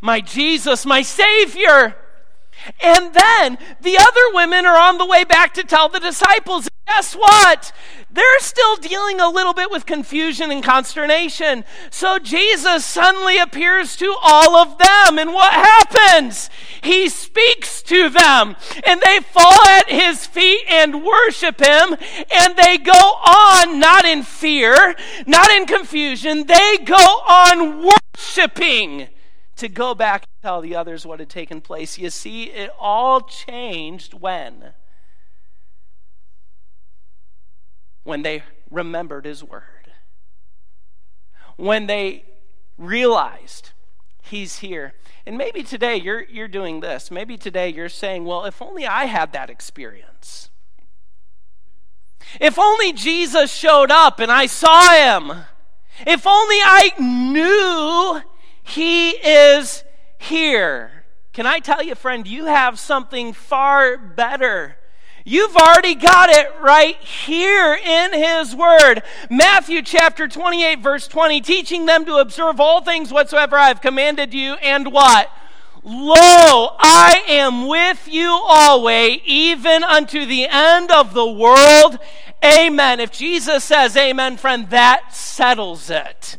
my 0.00 0.20
Jesus, 0.20 0.86
my 0.86 1.02
Savior. 1.02 1.96
And 2.82 3.12
then 3.12 3.58
the 3.82 3.98
other 3.98 4.32
women 4.32 4.64
are 4.64 4.78
on 4.78 4.96
the 4.96 5.06
way 5.06 5.24
back 5.24 5.52
to 5.54 5.62
tell 5.62 5.90
the 5.90 6.00
disciples 6.00 6.68
guess 6.86 7.14
what? 7.14 7.72
They're 8.10 8.38
still 8.38 8.76
dealing 8.76 9.20
a 9.20 9.28
little 9.28 9.52
bit 9.52 9.70
with 9.70 9.86
confusion 9.86 10.50
and 10.50 10.62
consternation. 10.62 11.64
So 11.90 12.18
Jesus 12.18 12.84
suddenly 12.84 13.38
appears 13.38 13.96
to 13.96 14.16
all 14.22 14.56
of 14.56 14.78
them. 14.78 15.18
And 15.18 15.34
what 15.34 15.52
happens? 15.52 16.48
He 16.86 17.08
speaks 17.08 17.82
to 17.82 18.08
them. 18.08 18.56
And 18.86 19.00
they 19.00 19.20
fall 19.20 19.66
at 19.68 19.88
his 19.88 20.26
feet 20.26 20.64
and 20.68 21.04
worship 21.04 21.60
him. 21.60 21.96
And 22.32 22.56
they 22.56 22.78
go 22.78 22.92
on, 22.92 23.78
not 23.78 24.04
in 24.04 24.22
fear, 24.22 24.94
not 25.26 25.50
in 25.50 25.66
confusion. 25.66 26.46
They 26.46 26.78
go 26.84 26.94
on 26.94 27.88
worshiping 28.14 29.08
to 29.56 29.68
go 29.68 29.94
back 29.94 30.22
and 30.22 30.42
tell 30.42 30.60
the 30.60 30.74
others 30.74 31.04
what 31.06 31.20
had 31.20 31.28
taken 31.28 31.60
place. 31.60 31.98
You 31.98 32.10
see, 32.10 32.44
it 32.44 32.70
all 32.78 33.22
changed 33.22 34.14
when? 34.14 34.74
when 38.06 38.22
they 38.22 38.44
remembered 38.70 39.24
his 39.24 39.42
word. 39.42 39.90
When 41.56 41.86
they 41.86 42.24
realized 42.78 43.72
he's 44.26 44.58
here. 44.58 44.92
And 45.26 45.36
maybe 45.36 45.62
today 45.62 45.96
you're, 45.96 46.24
you're 46.24 46.48
doing 46.48 46.80
this. 46.80 47.10
Maybe 47.10 47.36
today 47.36 47.68
you're 47.68 47.88
saying, 47.88 48.24
well, 48.24 48.44
if 48.44 48.60
only 48.60 48.86
I 48.86 49.06
had 49.06 49.32
that 49.32 49.50
experience. 49.50 50.50
If 52.40 52.58
only 52.58 52.92
Jesus 52.92 53.52
showed 53.52 53.90
up 53.90 54.20
and 54.20 54.30
I 54.30 54.46
saw 54.46 54.90
him. 54.92 55.32
If 56.06 56.26
only 56.26 56.56
I 56.56 56.90
knew 56.98 58.22
he 58.62 59.10
is 59.10 59.84
here. 60.18 61.04
Can 61.32 61.46
I 61.46 61.58
tell 61.60 61.82
you, 61.82 61.94
friend, 61.94 62.26
you 62.26 62.46
have 62.46 62.78
something 62.78 63.32
far 63.32 63.96
better 63.96 64.75
You've 65.28 65.56
already 65.56 65.96
got 65.96 66.30
it 66.30 66.52
right 66.60 66.96
here 66.98 67.74
in 67.74 68.12
His 68.12 68.54
Word. 68.54 69.02
Matthew 69.28 69.82
chapter 69.82 70.28
28, 70.28 70.78
verse 70.78 71.08
20, 71.08 71.40
teaching 71.40 71.84
them 71.84 72.04
to 72.04 72.18
observe 72.18 72.60
all 72.60 72.80
things 72.80 73.12
whatsoever 73.12 73.56
I 73.56 73.66
have 73.66 73.80
commanded 73.80 74.32
you, 74.32 74.52
and 74.54 74.92
what? 74.92 75.28
Lo, 75.82 76.76
I 76.78 77.24
am 77.26 77.66
with 77.66 78.06
you 78.06 78.30
always, 78.30 79.20
even 79.24 79.82
unto 79.82 80.26
the 80.26 80.46
end 80.46 80.92
of 80.92 81.12
the 81.12 81.26
world. 81.26 81.98
Amen. 82.44 83.00
If 83.00 83.10
Jesus 83.10 83.64
says 83.64 83.96
amen, 83.96 84.36
friend, 84.36 84.70
that 84.70 85.12
settles 85.12 85.90
it. 85.90 86.38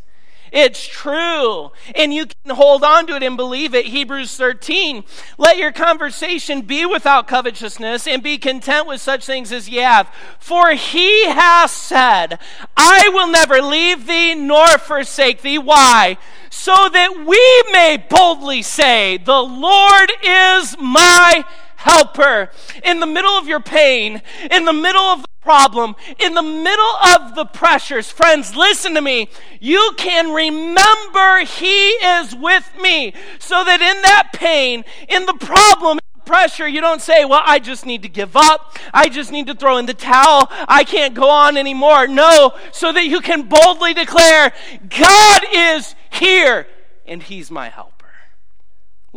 It's 0.52 0.86
true. 0.86 1.72
And 1.96 2.14
you 2.14 2.26
can 2.26 2.56
hold 2.56 2.84
on 2.84 3.08
to 3.08 3.16
it 3.16 3.24
and 3.24 3.38
believe 3.38 3.74
it. 3.74 3.88
Hebrews 3.88 4.36
13. 4.38 5.04
Let 5.38 5.58
your 5.58 5.72
conversation 5.72 6.62
be 6.62 6.86
without 6.86 7.28
covetousness 7.28 8.08
and 8.08 8.24
be 8.24 8.38
content 8.38 8.88
with 8.88 9.02
such 9.02 9.26
things 9.26 9.52
as 9.52 9.70
ye 9.70 9.80
have. 9.80 10.14
For 10.40 10.72
he 10.72 11.26
has 11.28 11.72
said, 11.72 12.40
I 12.76 13.10
will 13.14 13.28
never 13.28 13.62
leave 13.62 14.08
thee 14.08 14.36
nor 14.36 14.78
forsake 14.78 15.42
thee. 15.42 15.58
Why? 15.58 16.18
So 16.50 16.74
that 16.74 17.26
we 17.26 17.72
may 17.72 18.04
boldly 18.10 18.62
say, 18.62 19.18
The 19.18 19.42
Lord 19.42 20.12
is 20.24 20.76
my 20.80 21.44
helper. 21.78 22.50
In 22.84 23.00
the 23.00 23.06
middle 23.06 23.32
of 23.32 23.48
your 23.48 23.60
pain, 23.60 24.22
in 24.52 24.66
the 24.66 24.74
middle 24.74 25.02
of 25.02 25.22
the 25.22 25.28
problem, 25.42 25.96
in 26.20 26.34
the 26.34 26.44
middle 26.44 26.96
of 27.16 27.36
the 27.36 27.46
pressures, 27.46 28.12
friends, 28.12 28.56
listen 28.56 28.94
to 28.96 29.02
me. 29.02 29.30
You 29.60 29.94
can 29.98 30.34
remember 30.34 31.40
He 31.46 31.90
is 31.90 32.36
with 32.36 32.70
me 32.82 33.14
so 33.40 33.64
that 33.64 33.82
in 33.82 34.02
that 34.02 34.30
pain, 34.34 34.84
in 35.08 35.26
the 35.26 35.34
problem, 35.34 36.00
pressure, 36.28 36.68
you 36.68 36.82
don't 36.82 37.02
say, 37.02 37.26
Well, 37.26 37.42
I 37.44 37.58
just 37.58 37.86
need 37.86 38.04
to 38.04 38.10
give 38.10 38.36
up. 38.36 38.78
I 38.94 39.10
just 39.10 39.32
need 39.32 39.48
to 39.48 39.56
throw 39.56 39.78
in 39.78 39.88
the 39.88 39.94
towel. 39.96 40.48
I 40.50 40.84
can't 40.84 41.16
go 41.16 41.30
on 41.30 41.58
anymore. 41.58 42.08
No, 42.08 42.54
so 42.72 42.92
that 42.92 43.06
you 43.06 43.22
can 43.22 43.48
boldly 43.48 43.94
declare, 43.94 44.52
God 44.90 45.42
is 45.52 45.96
here 46.12 46.68
and 47.08 47.24
He's 47.24 47.50
my 47.50 47.70
help. 47.70 47.97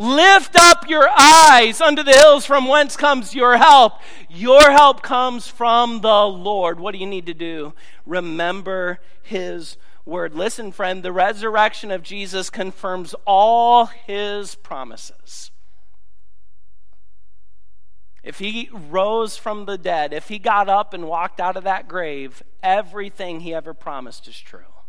Lift 0.01 0.57
up 0.57 0.89
your 0.89 1.11
eyes 1.15 1.79
unto 1.83 2.03
the 2.03 2.13
hills 2.13 2.47
from 2.47 2.67
whence 2.67 2.97
comes 2.97 3.35
your 3.35 3.59
help. 3.59 4.01
Your 4.31 4.71
help 4.71 5.03
comes 5.03 5.47
from 5.47 6.01
the 6.01 6.27
Lord. 6.27 6.81
What 6.81 6.93
do 6.93 6.99
you 6.99 7.07
need 7.07 7.27
to 7.27 7.35
do? 7.35 7.75
Remember 8.07 8.99
his 9.23 9.77
word. 10.07 10.35
Listen, 10.35 10.73
friend, 10.73 11.03
the 11.03 11.13
resurrection 11.13 11.91
of 11.91 12.03
Jesus 12.03 12.49
confirms 12.49 13.15
all 13.27 13.85
his 13.85 14.55
promises. 14.55 15.51
If 18.23 18.39
he 18.39 18.71
rose 18.73 19.37
from 19.37 19.67
the 19.67 19.77
dead, 19.77 20.15
if 20.15 20.29
he 20.29 20.39
got 20.39 20.71
up 20.71 20.95
and 20.95 21.09
walked 21.09 21.41
out 21.41 21.59
of 21.59 21.65
that 21.65 21.89
grave, 21.89 22.43
everything 22.63 23.41
he 23.41 23.53
ever 23.53 23.75
promised 23.75 24.27
is 24.27 24.41
true. 24.41 24.80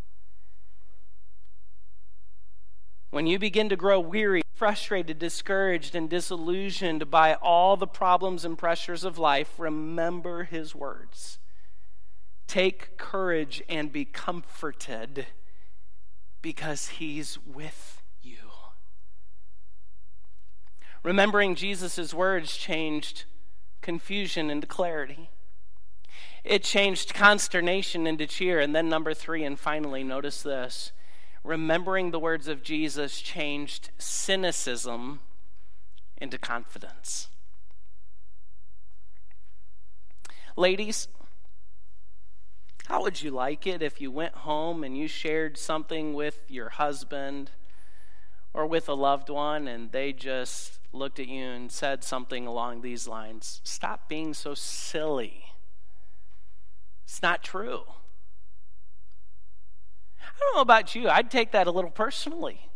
When 3.12 3.28
you 3.28 3.38
begin 3.38 3.68
to 3.68 3.76
grow 3.76 4.00
weary, 4.00 4.42
frustrated, 4.54 5.20
discouraged, 5.20 5.96
and 5.96 6.10
disillusioned 6.10 7.12
by 7.12 7.34
all 7.36 7.76
the 7.76 7.86
problems 7.86 8.46
and 8.46 8.58
pressures 8.58 9.04
of 9.04 9.18
life, 9.18 9.60
remember 9.60 10.46
his 10.46 10.74
words. 10.74 11.38
Take 12.48 12.98
courage 12.98 13.62
and 13.68 13.92
be 13.92 14.06
comforted 14.06 15.28
because 16.42 16.88
he's 16.88 17.38
with 17.46 18.02
you. 18.22 18.38
Remembering 21.04 21.56
Jesus' 21.56 22.14
words 22.14 22.56
changed 22.56 23.26
confusion 23.82 24.50
into 24.50 24.68
clarity. 24.68 25.30
It 26.46 26.64
changed 26.64 27.14
consternation 27.14 28.08
into 28.08 28.26
cheer. 28.26 28.60
And 28.60 28.74
then, 28.74 28.88
number 28.88 29.14
three, 29.14 29.44
and 29.44 29.60
finally, 29.60 30.04
notice 30.04 30.42
this 30.42 30.94
remembering 31.44 32.12
the 32.12 32.20
words 32.20 32.48
of 32.48 32.64
Jesus 32.64 33.22
changed 33.22 33.90
cynicism 33.98 35.20
into 36.18 36.38
confidence. 36.38 37.30
Ladies, 40.56 41.08
how 42.88 43.02
would 43.02 43.22
you 43.22 43.32
like 43.32 43.66
it 43.66 43.82
if 43.82 44.02
you 44.02 44.12
went 44.12 44.36
home 44.36 44.84
and 44.84 44.98
you 44.98 45.08
shared 45.08 45.58
something 45.58 46.14
with 46.14 46.44
your 46.48 46.70
husband 46.70 47.52
or 48.54 48.68
with 48.68 48.90
a 48.90 48.94
loved 48.94 49.30
one 49.30 49.68
and 49.68 49.92
they 49.92 50.12
just 50.12 50.80
looked 50.92 51.20
at 51.20 51.28
you 51.28 51.46
and 51.46 51.72
said 51.72 52.04
something 52.04 52.46
along 52.46 52.82
these 52.82 53.08
lines? 53.08 53.62
Stop 53.64 54.10
being 54.10 54.34
so 54.34 54.54
silly. 54.54 55.46
It's 57.06 57.22
not 57.22 57.44
true. 57.44 57.84
I 60.22 60.40
don't 60.40 60.56
know 60.56 60.62
about 60.62 60.96
you, 60.96 61.10
I'd 61.10 61.32
take 61.32 61.52
that 61.52 61.68
a 61.68 61.72
little 61.72 61.92
personally. 61.92 62.70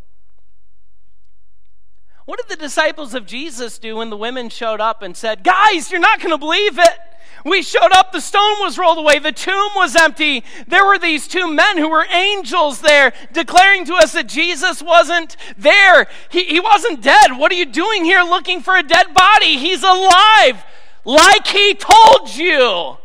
What 2.25 2.39
did 2.39 2.49
the 2.49 2.62
disciples 2.62 3.13
of 3.13 3.27
Jesus 3.27 3.77
do 3.77 3.97
when 3.97 4.10
the 4.10 4.17
women 4.17 4.49
showed 4.49 4.81
up 4.81 5.03
and 5.03 5.15
said, 5.15 5.43
Guys, 5.43 5.91
you're 5.91 5.99
not 5.99 6.19
going 6.19 6.31
to 6.31 6.39
believe 6.39 6.79
it? 6.79 6.99
We 7.45 7.62
showed 7.62 7.91
up, 7.91 8.12
the 8.12 8.21
stone 8.21 8.55
was 8.62 8.79
rolled 8.79 8.97
away, 8.97 9.19
the 9.19 9.31
tomb 9.31 9.69
was 9.75 9.95
empty. 9.95 10.43
There 10.67 10.84
were 10.84 10.97
these 10.97 11.27
two 11.27 11.47
men 11.53 11.77
who 11.77 11.89
were 11.89 12.05
angels 12.12 12.81
there 12.81 13.13
declaring 13.31 13.86
to 13.86 13.93
us 13.93 14.13
that 14.13 14.27
Jesus 14.27 14.81
wasn't 14.81 15.38
there. 15.55 16.08
He, 16.29 16.45
he 16.45 16.60
wasn't 16.60 17.03
dead. 17.03 17.38
What 17.38 17.51
are 17.51 17.55
you 17.55 17.67
doing 17.67 18.03
here 18.03 18.23
looking 18.23 18.62
for 18.62 18.75
a 18.75 18.81
dead 18.81 19.13
body? 19.13 19.58
He's 19.58 19.84
alive, 19.84 20.65
like 21.03 21.45
he 21.45 21.75
told 21.75 22.36
you. 22.36 22.97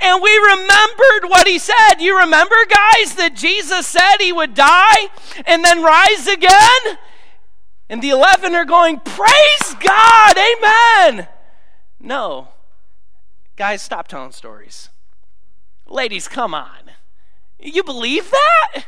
And 0.00 0.22
we 0.22 0.36
remembered 0.36 1.28
what 1.28 1.46
he 1.46 1.58
said. 1.58 1.94
You 2.00 2.18
remember, 2.18 2.56
guys, 2.68 3.14
that 3.16 3.34
Jesus 3.34 3.86
said 3.86 4.16
he 4.20 4.32
would 4.32 4.54
die 4.54 5.08
and 5.46 5.64
then 5.64 5.82
rise 5.82 6.26
again? 6.26 6.98
And 7.88 8.00
the 8.02 8.10
11 8.10 8.54
are 8.54 8.64
going, 8.64 9.00
Praise 9.00 9.74
God, 9.80 10.36
amen. 10.36 11.28
No. 12.00 12.48
Guys, 13.56 13.82
stop 13.82 14.08
telling 14.08 14.32
stories. 14.32 14.88
Ladies, 15.86 16.26
come 16.26 16.54
on. 16.54 16.90
You 17.58 17.84
believe 17.84 18.30
that? 18.30 18.86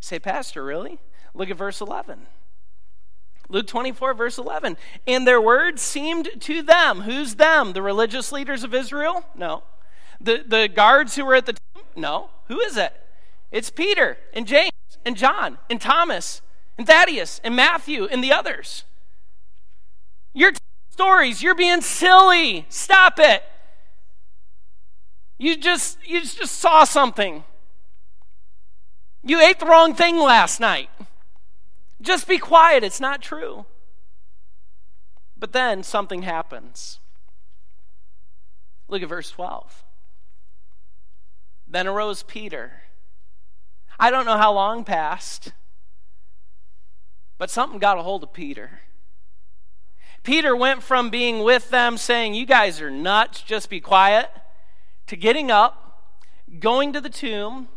Say, 0.00 0.18
Pastor, 0.18 0.62
really? 0.62 0.98
Look 1.32 1.50
at 1.50 1.56
verse 1.56 1.80
11. 1.80 2.26
Luke 3.48 3.66
24, 3.66 4.14
verse 4.14 4.38
11. 4.38 4.76
And 5.06 5.26
their 5.26 5.40
words 5.40 5.82
seemed 5.82 6.30
to 6.40 6.62
them. 6.62 7.02
Who's 7.02 7.34
them? 7.36 7.72
The 7.72 7.82
religious 7.82 8.32
leaders 8.32 8.64
of 8.64 8.74
Israel? 8.74 9.24
No. 9.34 9.62
The, 10.20 10.44
the 10.46 10.68
guards 10.68 11.16
who 11.16 11.24
were 11.24 11.34
at 11.34 11.46
the 11.46 11.52
tomb? 11.52 11.84
No. 11.96 12.30
Who 12.48 12.60
is 12.60 12.76
it? 12.76 12.92
It's 13.50 13.70
Peter 13.70 14.18
and 14.32 14.46
James 14.46 14.72
and 15.04 15.16
John 15.16 15.58
and 15.70 15.80
Thomas 15.80 16.42
and 16.76 16.86
Thaddeus 16.86 17.40
and 17.44 17.54
Matthew 17.54 18.06
and 18.06 18.22
the 18.22 18.32
others. 18.32 18.84
You're 20.32 20.50
telling 20.50 20.60
stories. 20.90 21.42
You're 21.42 21.54
being 21.54 21.80
silly. 21.80 22.66
Stop 22.68 23.18
it. 23.18 23.44
You 25.38 25.56
just 25.56 25.98
you 26.06 26.20
just 26.20 26.58
saw 26.58 26.84
something. 26.84 27.44
You 29.22 29.40
ate 29.40 29.58
the 29.58 29.66
wrong 29.66 29.94
thing 29.94 30.18
last 30.18 30.60
night. 30.60 30.90
Just 32.04 32.28
be 32.28 32.38
quiet, 32.38 32.84
it's 32.84 33.00
not 33.00 33.22
true. 33.22 33.64
But 35.36 35.52
then 35.52 35.82
something 35.82 36.22
happens. 36.22 37.00
Look 38.88 39.02
at 39.02 39.08
verse 39.08 39.30
12. 39.30 39.82
Then 41.66 41.88
arose 41.88 42.22
Peter. 42.22 42.82
I 43.98 44.10
don't 44.10 44.26
know 44.26 44.36
how 44.36 44.52
long 44.52 44.84
passed, 44.84 45.52
but 47.38 47.50
something 47.50 47.78
got 47.78 47.98
a 47.98 48.02
hold 48.02 48.22
of 48.22 48.32
Peter. 48.32 48.80
Peter 50.22 50.54
went 50.54 50.82
from 50.82 51.10
being 51.10 51.40
with 51.40 51.70
them 51.70 51.96
saying, 51.96 52.34
You 52.34 52.44
guys 52.44 52.80
are 52.80 52.90
nuts, 52.90 53.40
just 53.40 53.70
be 53.70 53.80
quiet, 53.80 54.30
to 55.06 55.16
getting 55.16 55.50
up, 55.50 56.18
going 56.58 56.92
to 56.92 57.00
the 57.00 57.10
tomb, 57.10 57.68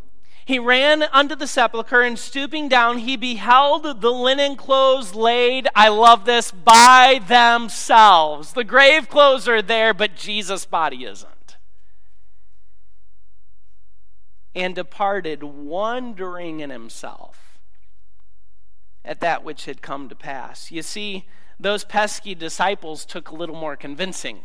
he 0.48 0.58
ran 0.58 1.02
unto 1.02 1.34
the 1.34 1.46
sepulchre, 1.46 2.00
and 2.00 2.18
stooping 2.18 2.70
down, 2.70 2.96
he 2.96 3.18
beheld 3.18 4.00
the 4.00 4.10
linen 4.10 4.56
clothes 4.56 5.14
laid, 5.14 5.68
I 5.74 5.88
love 5.88 6.24
this, 6.24 6.50
by 6.50 7.20
themselves. 7.28 8.54
The 8.54 8.64
grave 8.64 9.10
clothes 9.10 9.46
are 9.46 9.60
there, 9.60 9.92
but 9.92 10.16
Jesus' 10.16 10.64
body 10.64 11.04
isn't. 11.04 11.58
And 14.54 14.74
departed, 14.74 15.42
wondering 15.42 16.60
in 16.60 16.70
himself 16.70 17.58
at 19.04 19.20
that 19.20 19.44
which 19.44 19.66
had 19.66 19.82
come 19.82 20.08
to 20.08 20.14
pass. 20.14 20.70
You 20.70 20.80
see, 20.80 21.26
those 21.60 21.84
pesky 21.84 22.34
disciples 22.34 23.04
took 23.04 23.28
a 23.28 23.36
little 23.36 23.54
more 23.54 23.76
convincing. 23.76 24.40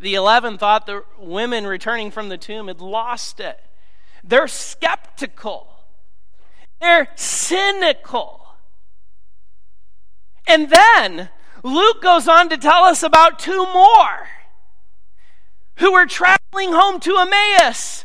The 0.00 0.16
eleven 0.16 0.58
thought 0.58 0.86
the 0.86 1.04
women 1.16 1.64
returning 1.64 2.10
from 2.10 2.28
the 2.28 2.36
tomb 2.36 2.66
had 2.66 2.80
lost 2.80 3.38
it. 3.38 3.60
They're 4.24 4.48
skeptical. 4.48 5.68
They're 6.80 7.08
cynical. 7.16 8.40
And 10.46 10.70
then 10.70 11.30
Luke 11.62 12.02
goes 12.02 12.28
on 12.28 12.48
to 12.48 12.56
tell 12.56 12.84
us 12.84 13.02
about 13.02 13.38
two 13.38 13.64
more 13.72 14.28
who 15.76 15.92
were 15.92 16.06
traveling 16.06 16.72
home 16.72 17.00
to 17.00 17.16
Emmaus. 17.18 18.04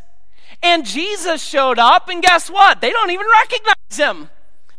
And 0.64 0.86
Jesus 0.86 1.44
showed 1.44 1.78
up, 1.78 2.10
and 2.10 2.22
guess 2.22 2.50
what? 2.50 2.82
They 2.82 2.92
don't 2.92 3.12
even 3.12 3.28
recognize 3.32 3.98
him. 3.98 4.30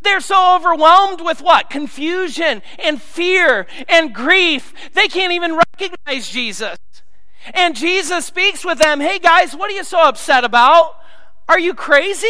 They're 0.00 0.20
so 0.20 0.56
overwhelmed 0.56 1.20
with 1.20 1.40
what? 1.40 1.70
Confusion 1.70 2.62
and 2.78 3.00
fear 3.02 3.66
and 3.88 4.14
grief. 4.14 4.72
They 4.94 5.08
can't 5.08 5.32
even 5.32 5.56
recognize 5.56 6.28
Jesus. 6.28 6.78
And 7.54 7.76
Jesus 7.76 8.26
speaks 8.26 8.64
with 8.64 8.78
them 8.78 9.00
Hey 9.00 9.18
guys, 9.18 9.54
what 9.56 9.70
are 9.70 9.74
you 9.74 9.84
so 9.84 10.00
upset 10.00 10.44
about? 10.44 10.96
Are 11.48 11.58
you 11.58 11.74
crazy? 11.74 12.26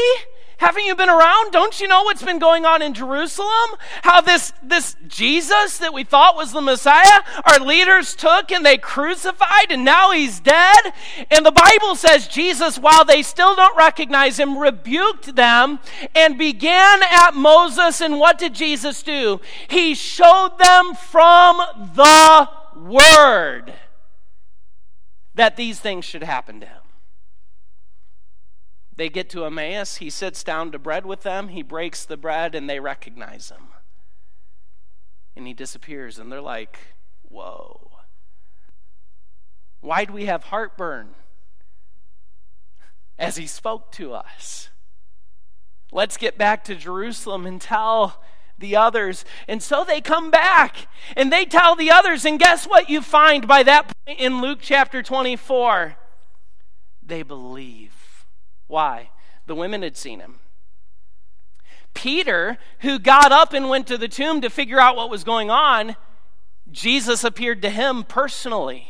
Haven't 0.59 0.87
you 0.87 0.97
been 0.97 1.09
around? 1.09 1.53
Don't 1.53 1.81
you 1.81 1.87
know 1.87 2.03
what's 2.03 2.23
been 2.23 2.41
going 2.41 2.65
on 2.65 2.83
in 2.83 2.93
Jerusalem? 2.93 3.77
How 4.03 4.21
this, 4.21 4.53
this 4.61 4.97
Jesus 5.07 5.79
that 5.79 5.95
we 5.95 6.03
thought 6.03 6.35
was 6.35 6.51
the 6.51 6.61
Messiah, 6.61 7.23
our 7.45 7.61
leaders 7.61 8.17
took 8.17 8.51
and 8.51 8.67
they 8.67 8.77
crucified, 8.77 9.71
and 9.71 9.85
now 9.85 10.11
he's 10.11 10.41
dead. 10.41 10.93
And 11.31 11.47
the 11.47 11.53
Bible 11.53 11.95
says 11.95 12.27
Jesus, 12.27 12.77
while 12.77 13.05
they 13.05 13.23
still 13.23 13.55
don't 13.55 13.77
recognize 13.77 14.37
him, 14.37 14.59
rebuked 14.59 15.37
them 15.37 15.79
and 16.13 16.37
began 16.37 17.03
at 17.09 17.35
Moses. 17.35 18.01
And 18.01 18.19
what 18.19 18.37
did 18.37 18.53
Jesus 18.53 19.05
do? 19.05 19.41
He 19.69 19.95
showed 19.95 20.59
them 20.59 20.95
from 20.95 21.59
the 21.95 22.49
Word 22.77 23.75
that 25.37 25.57
these 25.57 25.79
things 25.79 26.05
should 26.05 26.25
happen 26.25 26.59
to 26.59 26.67
him. 26.67 26.78
They 28.99 29.09
get 29.09 29.31
to 29.31 29.45
Emmaus. 29.45 29.99
He 29.99 30.11
sits 30.11 30.43
down 30.43 30.73
to 30.73 30.79
bread 30.79 31.07
with 31.07 31.23
them. 31.23 31.49
He 31.49 31.63
breaks 31.63 32.05
the 32.05 32.17
bread, 32.17 32.57
and 32.57 32.69
they 32.69 32.81
recognize 32.81 33.49
him. 33.49 33.69
And 35.37 35.47
he 35.47 35.55
disappears, 35.55 36.19
and 36.19 36.33
they're 36.33 36.41
like, 36.41 36.81
Whoa. 37.23 37.93
Why 39.81 40.05
do 40.05 40.13
we 40.13 40.25
have 40.25 40.45
heartburn? 40.45 41.11
As 43.17 43.37
he 43.37 43.47
spoke 43.47 43.93
to 43.93 44.15
us. 44.15 44.71
Let's 45.93 46.17
get 46.17 46.37
back 46.37 46.65
to 46.65 46.75
Jerusalem 46.75 47.47
and 47.47 47.61
tell 47.61 48.21
the 48.59 48.75
others. 48.75 49.25
And 49.47 49.63
so 49.63 49.85
they 49.85 50.01
come 50.01 50.33
back 50.33 50.89
and 51.17 51.33
they 51.33 51.45
tell 51.45 51.77
the 51.77 51.93
others. 51.93 52.25
And 52.25 52.41
guess 52.41 52.67
what 52.67 52.91
you 52.91 53.01
find 53.01 53.47
by 53.47 53.63
that 53.63 53.93
point 54.05 54.19
in 54.19 54.41
Luke 54.41 54.59
chapter 54.61 55.05
24? 55.05 55.97
They 57.01 57.23
believe. 57.23 57.98
Why? 58.69 59.11
The 59.47 59.55
women 59.55 59.83
had 59.83 59.97
seen 59.97 60.21
him. 60.21 60.39
Peter, 61.95 62.59
who 62.81 62.99
got 62.99 63.33
up 63.33 63.53
and 63.53 63.69
went 63.69 63.89
to 63.89 63.99
the 63.99 64.07
tomb 64.07 64.41
to 64.43 64.51
figure 64.51 64.79
out 64.79 64.95
what 64.95 65.11
was 65.11 65.25
going 65.25 65.51
on, 65.51 65.97
Jesus 66.71 67.25
appeared 67.25 67.63
to 67.63 67.71
him 67.71 68.05
personally. 68.05 68.87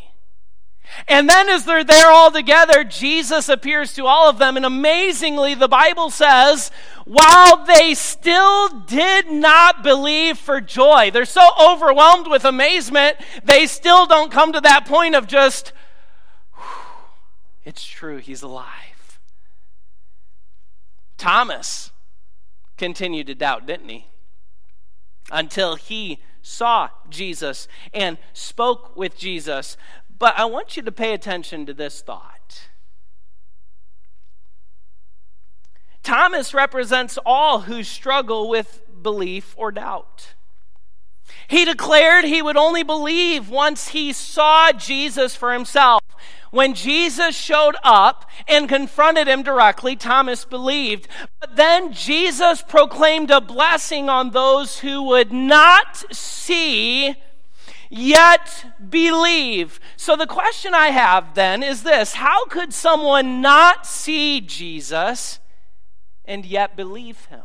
And 1.07 1.29
then, 1.29 1.49
as 1.49 1.65
they're 1.65 1.85
there 1.85 2.11
all 2.11 2.31
together, 2.31 2.83
Jesus 2.83 3.49
appears 3.49 3.95
to 3.95 4.07
all 4.07 4.29
of 4.29 4.39
them. 4.39 4.57
And 4.57 4.65
amazingly, 4.65 5.55
the 5.55 5.69
Bible 5.69 6.11
says, 6.11 6.71
while 7.05 7.65
they 7.65 7.95
still 7.95 8.69
did 8.69 9.31
not 9.31 9.83
believe 9.83 10.39
for 10.39 10.61
joy, 10.61 11.11
they're 11.11 11.25
so 11.25 11.47
overwhelmed 11.61 12.27
with 12.29 12.45
amazement, 12.45 13.17
they 13.45 13.67
still 13.67 14.07
don't 14.07 14.33
come 14.33 14.53
to 14.53 14.61
that 14.63 14.87
point 14.87 15.15
of 15.15 15.27
just, 15.27 15.73
it's 17.65 17.85
true, 17.85 18.17
he's 18.17 18.43
alive. 18.43 18.98
Thomas 21.19 21.91
continued 22.79 23.27
to 23.27 23.35
doubt, 23.35 23.67
didn't 23.67 23.89
he? 23.89 24.07
Until 25.31 25.77
he 25.77 26.21
saw 26.41 26.89
Jesus 27.11 27.69
and 27.93 28.17
spoke 28.33 28.97
with 28.97 29.19
Jesus. 29.19 29.77
But 30.19 30.39
I 30.39 30.47
want 30.47 30.77
you 30.77 30.83
to 30.85 30.93
pay 30.93 31.13
attention 31.13 31.67
to 31.67 31.75
this 31.75 32.01
thought. 32.01 32.69
Thomas 36.03 36.55
represents 36.55 37.19
all 37.27 37.63
who 37.63 37.83
struggle 37.83 38.49
with 38.49 38.81
belief 39.03 39.55
or 39.59 39.71
doubt. 39.71 40.35
He 41.49 41.65
declared 41.65 42.25
he 42.25 42.41
would 42.41 42.57
only 42.57 42.83
believe 42.83 43.51
once 43.51 43.89
he 43.89 44.13
saw 44.13 44.73
Jesus 44.73 45.35
for 45.35 45.53
himself. 45.53 46.03
When 46.51 46.75
Jesus 46.75 47.37
showed 47.37 47.77
up 47.83 48.29
and 48.47 48.69
confronted 48.69 49.29
him 49.29 49.43
directly, 49.43 49.97
Thomas 49.97 50.45
believed. 50.45 51.09
But 51.41 51.57
then 51.57 51.93
Jesus 51.93 52.63
proclaimed 52.63 53.31
a 53.31 53.41
blessing 53.41 54.09
on 54.09 54.31
those 54.31 54.81
who 54.81 55.03
would 55.03 55.33
not 55.33 56.05
see 56.15 57.17
yet 57.91 58.67
believe. 58.89 59.81
So 59.97 60.17
the 60.17 60.27
question 60.27 60.75
I 60.75 60.89
have 60.89 61.35
then 61.35 61.63
is 61.63 61.83
this 61.83 62.15
How 62.15 62.47
could 62.47 62.73
someone 62.73 63.41
not 63.41 63.87
see 63.87 64.41
Jesus 64.41 65.41
and 66.25 66.45
yet 66.45 66.77
believe 66.77 67.27
him? 67.27 67.43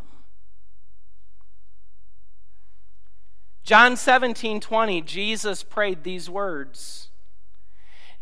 John 3.64 3.95
17, 3.95 4.60
20, 4.60 5.01
Jesus 5.01 5.64
prayed 5.64 6.04
these 6.04 6.30
words 6.30 7.10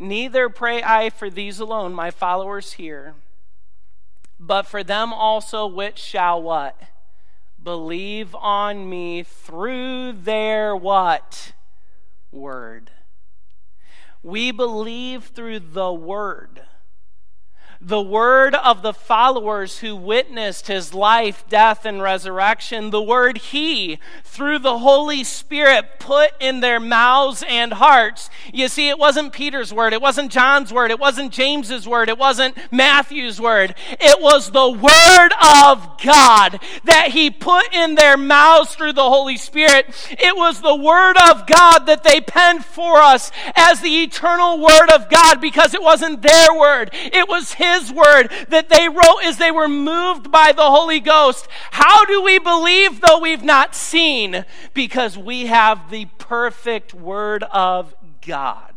Neither 0.02 0.48
pray 0.48 0.82
I 0.82 1.10
for 1.10 1.30
these 1.30 1.60
alone, 1.60 1.94
my 1.94 2.10
followers 2.10 2.72
here, 2.72 3.14
but 4.40 4.66
for 4.66 4.82
them 4.82 5.12
also 5.12 5.64
which 5.64 5.96
shall 5.96 6.42
what? 6.42 6.76
Believe 7.62 8.34
on 8.34 8.90
me 8.90 9.22
through 9.22 10.12
their 10.12 10.74
what? 10.74 11.52
word. 12.32 12.90
We 14.24 14.50
believe 14.50 15.26
through 15.26 15.60
the 15.60 15.92
word 15.92 16.62
the 17.84 18.00
word 18.00 18.54
of 18.54 18.82
the 18.82 18.92
followers 18.92 19.80
who 19.80 19.96
witnessed 19.96 20.68
his 20.68 20.94
life, 20.94 21.44
death, 21.48 21.84
and 21.84 22.00
resurrection, 22.00 22.90
the 22.90 23.02
word 23.02 23.38
he, 23.38 23.98
through 24.22 24.60
the 24.60 24.78
Holy 24.78 25.24
Spirit, 25.24 25.98
put 25.98 26.30
in 26.38 26.60
their 26.60 26.78
mouths 26.78 27.42
and 27.48 27.72
hearts. 27.74 28.30
You 28.52 28.68
see, 28.68 28.88
it 28.88 29.00
wasn't 29.00 29.32
Peter's 29.32 29.74
word, 29.74 29.92
it 29.92 30.00
wasn't 30.00 30.30
John's 30.30 30.72
word, 30.72 30.92
it 30.92 31.00
wasn't 31.00 31.32
James's 31.32 31.88
word, 31.88 32.08
it 32.08 32.18
wasn't 32.18 32.56
Matthew's 32.70 33.40
word. 33.40 33.74
It 33.90 34.22
was 34.22 34.52
the 34.52 34.70
word 34.70 35.32
of 35.42 35.98
God 36.00 36.60
that 36.84 37.08
he 37.10 37.30
put 37.30 37.74
in 37.74 37.96
their 37.96 38.16
mouths 38.16 38.76
through 38.76 38.92
the 38.92 39.02
Holy 39.02 39.36
Spirit. 39.36 39.86
It 40.10 40.36
was 40.36 40.60
the 40.60 40.76
word 40.76 41.16
of 41.28 41.48
God 41.48 41.86
that 41.86 42.04
they 42.04 42.20
penned 42.20 42.64
for 42.64 42.98
us 42.98 43.32
as 43.56 43.80
the 43.80 44.02
eternal 44.04 44.60
word 44.60 44.90
of 44.94 45.10
God 45.10 45.40
because 45.40 45.74
it 45.74 45.82
wasn't 45.82 46.22
their 46.22 46.54
word, 46.56 46.90
it 46.92 47.28
was 47.28 47.54
his 47.54 47.71
his 47.72 47.92
word 47.92 48.30
that 48.48 48.68
they 48.68 48.88
wrote 48.88 49.24
as 49.24 49.38
they 49.38 49.50
were 49.50 49.68
moved 49.68 50.30
by 50.30 50.52
the 50.52 50.62
Holy 50.62 51.00
Ghost. 51.00 51.48
How 51.72 52.04
do 52.04 52.22
we 52.22 52.38
believe 52.38 53.00
though 53.00 53.18
we've 53.18 53.42
not 53.42 53.74
seen? 53.74 54.44
Because 54.74 55.16
we 55.16 55.46
have 55.46 55.90
the 55.90 56.06
perfect 56.18 56.94
Word 56.94 57.44
of 57.44 57.94
God. 58.26 58.72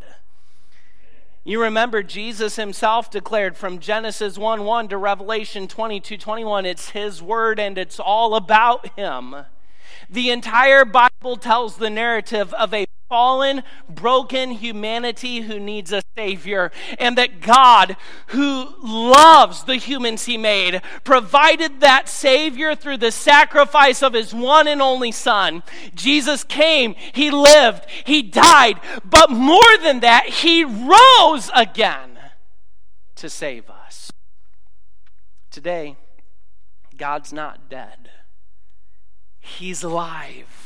You 1.44 1.62
remember 1.62 2.02
Jesus 2.02 2.56
himself 2.56 3.08
declared 3.08 3.56
from 3.56 3.78
Genesis 3.78 4.36
1 4.36 4.64
1 4.64 4.88
to 4.88 4.96
Revelation 4.96 5.68
22 5.68 6.16
21, 6.16 6.66
it's 6.66 6.90
his 6.90 7.22
word 7.22 7.60
and 7.60 7.78
it's 7.78 8.00
all 8.00 8.34
about 8.34 8.98
him. 8.98 9.36
The 10.10 10.30
entire 10.30 10.84
Bible 10.84 11.36
tells 11.36 11.76
the 11.76 11.88
narrative 11.88 12.52
of 12.54 12.74
a 12.74 12.86
fallen, 13.08 13.62
broken 13.88 14.50
humanity 14.50 15.40
who 15.40 15.60
needs 15.60 15.92
a 15.92 16.02
Savior, 16.16 16.72
and 16.98 17.16
that 17.18 17.40
God, 17.40 17.96
who 18.28 18.74
loves 18.82 19.64
the 19.64 19.76
humans 19.76 20.24
He 20.24 20.36
made, 20.36 20.82
provided 21.04 21.80
that 21.80 22.08
Savior 22.08 22.74
through 22.74 22.98
the 22.98 23.12
sacrifice 23.12 24.02
of 24.02 24.14
His 24.14 24.34
one 24.34 24.66
and 24.66 24.82
only 24.82 25.12
Son. 25.12 25.62
Jesus 25.94 26.44
came, 26.44 26.94
He 27.12 27.30
lived, 27.30 27.86
He 28.04 28.22
died, 28.22 28.80
but 29.04 29.30
more 29.30 29.76
than 29.82 30.00
that, 30.00 30.26
He 30.26 30.64
rose 30.64 31.50
again 31.54 32.18
to 33.16 33.30
save 33.30 33.68
us. 33.70 34.12
Today, 35.50 35.96
God's 36.96 37.32
not 37.32 37.68
dead, 37.68 38.10
He's 39.38 39.82
alive. 39.82 40.65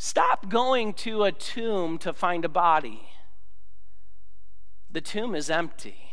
Stop 0.00 0.48
going 0.48 0.94
to 0.94 1.24
a 1.24 1.32
tomb 1.32 1.98
to 1.98 2.12
find 2.12 2.44
a 2.44 2.48
body. 2.48 3.08
The 4.88 5.00
tomb 5.00 5.34
is 5.34 5.50
empty. 5.50 6.12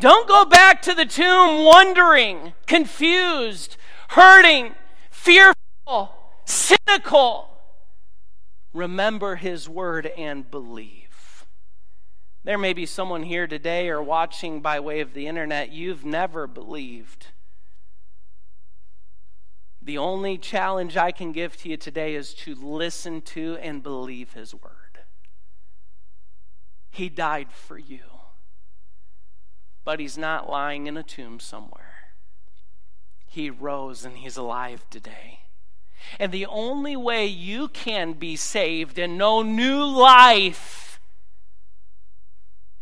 Don't 0.00 0.26
go 0.26 0.46
back 0.46 0.80
to 0.82 0.94
the 0.94 1.04
tomb 1.04 1.64
wondering, 1.64 2.54
confused, 2.66 3.76
hurting, 4.08 4.74
fearful, 5.10 6.10
cynical. 6.46 7.50
Remember 8.72 9.36
his 9.36 9.68
word 9.68 10.06
and 10.06 10.50
believe. 10.50 11.44
There 12.44 12.58
may 12.58 12.72
be 12.72 12.86
someone 12.86 13.24
here 13.24 13.46
today 13.46 13.90
or 13.90 14.02
watching 14.02 14.62
by 14.62 14.80
way 14.80 15.00
of 15.00 15.12
the 15.12 15.26
internet, 15.26 15.70
you've 15.70 16.06
never 16.06 16.46
believed. 16.46 17.26
The 19.88 19.96
only 19.96 20.36
challenge 20.36 20.98
I 20.98 21.12
can 21.12 21.32
give 21.32 21.56
to 21.56 21.70
you 21.70 21.78
today 21.78 22.14
is 22.14 22.34
to 22.44 22.54
listen 22.54 23.22
to 23.22 23.56
and 23.62 23.82
believe 23.82 24.34
His 24.34 24.54
word. 24.54 24.98
He 26.90 27.08
died 27.08 27.50
for 27.50 27.78
you, 27.78 28.00
but 29.86 29.98
He's 29.98 30.18
not 30.18 30.50
lying 30.50 30.88
in 30.88 30.98
a 30.98 31.02
tomb 31.02 31.40
somewhere. 31.40 32.10
He 33.24 33.48
rose 33.48 34.04
and 34.04 34.18
He's 34.18 34.36
alive 34.36 34.84
today. 34.90 35.38
And 36.20 36.32
the 36.32 36.44
only 36.44 36.94
way 36.94 37.24
you 37.24 37.68
can 37.68 38.12
be 38.12 38.36
saved 38.36 38.98
and 38.98 39.16
know 39.16 39.40
new 39.40 39.82
life 39.82 41.00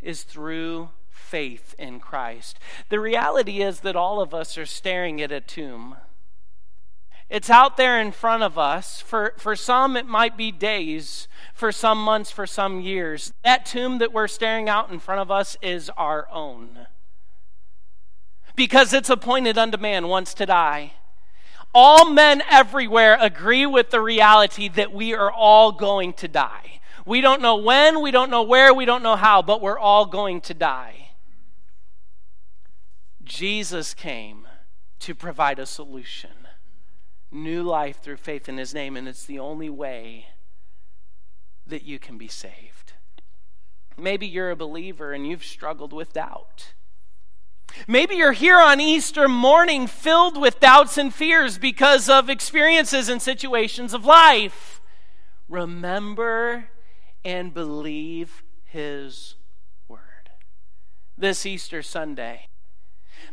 is 0.03 0.25
through 0.25 0.89
faith 1.09 1.73
in 1.79 2.01
Christ. 2.01 2.59
The 2.89 2.99
reality 2.99 3.63
is 3.63 3.79
that 3.83 3.95
all 3.95 4.21
of 4.21 4.35
us 4.35 4.59
are 4.59 4.67
staring 4.67 5.23
at 5.23 5.31
a 5.31 5.41
tomb. 5.41 5.95
It's 7.29 7.51
out 7.51 7.77
there 7.77 8.01
in 8.01 8.12
front 8.12 8.45
of 8.45 8.57
us. 8.57 9.01
For, 9.01 9.35
for 9.37 9.57
some, 9.57 9.97
it 9.97 10.07
might 10.07 10.37
be 10.37 10.53
days. 10.53 11.27
For 11.55 11.72
some 11.72 12.03
months, 12.03 12.31
for 12.31 12.47
some 12.47 12.81
years. 12.81 13.33
That 13.43 13.66
tomb 13.66 13.99
that 13.99 14.12
we're 14.12 14.29
staring 14.29 14.68
out 14.68 14.91
in 14.91 15.01
front 15.01 15.20
of 15.20 15.31
us 15.31 15.57
is 15.61 15.91
our 15.97 16.29
own. 16.31 16.87
Because 18.55 18.93
it's 18.93 19.11
appointed 19.11 19.59
unto 19.59 19.77
man 19.77 20.09
once 20.09 20.35
to 20.35 20.47
die. 20.47 20.93
All 21.74 22.09
men 22.11 22.43
everywhere 22.49 23.18
agree 23.20 23.66
with 23.66 23.91
the 23.91 24.01
reality 24.01 24.68
that 24.68 24.93
we 24.93 25.14
are 25.14 25.31
all 25.31 25.72
going 25.72 26.12
to 26.14 26.29
die. 26.29 26.81
We 27.05 27.20
don't 27.20 27.43
know 27.43 27.57
when, 27.57 28.01
we 28.01 28.11
don't 28.11 28.31
know 28.31 28.43
where, 28.43 28.72
we 28.72 28.85
don't 28.85 29.03
know 29.03 29.16
how, 29.16 29.43
but 29.43 29.61
we're 29.61 29.79
all 29.79 30.07
going 30.07 30.41
to 30.43 30.55
die. 30.55 31.11
Jesus 33.24 33.95
came 33.95 34.47
to 35.01 35.14
provide 35.14 35.59
a 35.59 35.66
solution 35.66 36.45
new 37.37 37.62
life 37.62 38.01
through 38.03 38.16
faith 38.16 38.49
in 38.49 38.59
his 38.59 38.74
name, 38.74 38.97
and 38.97 39.07
it's 39.07 39.24
the 39.24 39.39
only 39.39 39.70
way 39.70 40.26
that 41.66 41.84
you 41.84 41.99
can 41.99 42.18
be 42.18 42.28
saved. 42.28 42.95
Maybe 43.97 44.26
you're 44.26 44.51
a 44.51 44.57
believer 44.57 45.12
and 45.12 45.26
you've 45.26 45.45
struggled 45.45 45.93
with 45.93 46.12
doubt. 46.12 46.74
Maybe 47.89 48.16
you're 48.16 48.32
here 48.32 48.59
on 48.59 48.80
Easter 48.80 49.28
morning 49.28 49.87
filled 49.87 50.41
with 50.41 50.61
doubts 50.61 50.97
and 50.99 51.12
fears 51.12 51.59
because 51.59 52.09
of 52.09 52.30
experiences 52.30 53.09
and 53.09 53.20
situations 53.20 53.93
of 53.93 54.05
life. 54.05 54.80
Remember 55.49 56.66
and 57.24 57.53
believe 57.53 58.43
His 58.64 59.37
Word. 59.89 60.30
This 61.18 61.45
Easter 61.45 61.82
Sunday, 61.82 62.49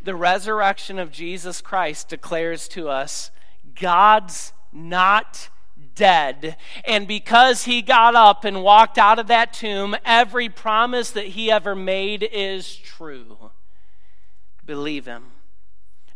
the 0.04 0.16
resurrection 0.16 1.00
of 1.00 1.12
Jesus 1.12 1.62
Christ 1.62 2.10
declares 2.10 2.68
to 2.70 2.90
us 2.90 3.32
God's 3.80 4.54
not 4.72 5.50
dead. 5.96 6.58
And 6.86 7.08
because 7.08 7.66
he 7.66 7.82
got 7.82 8.16
up 8.16 8.46
and 8.46 8.64
walked 8.64 8.98
out 8.98 9.20
of 9.20 9.28
that 9.28 9.54
tomb, 9.54 9.96
every 10.06 10.50
promise 10.50 11.12
that 11.12 11.28
he 11.28 11.52
ever 11.52 11.76
made 11.76 12.24
is 12.24 12.76
true. 12.76 13.52
Believe 14.66 15.06
him. 15.06 15.26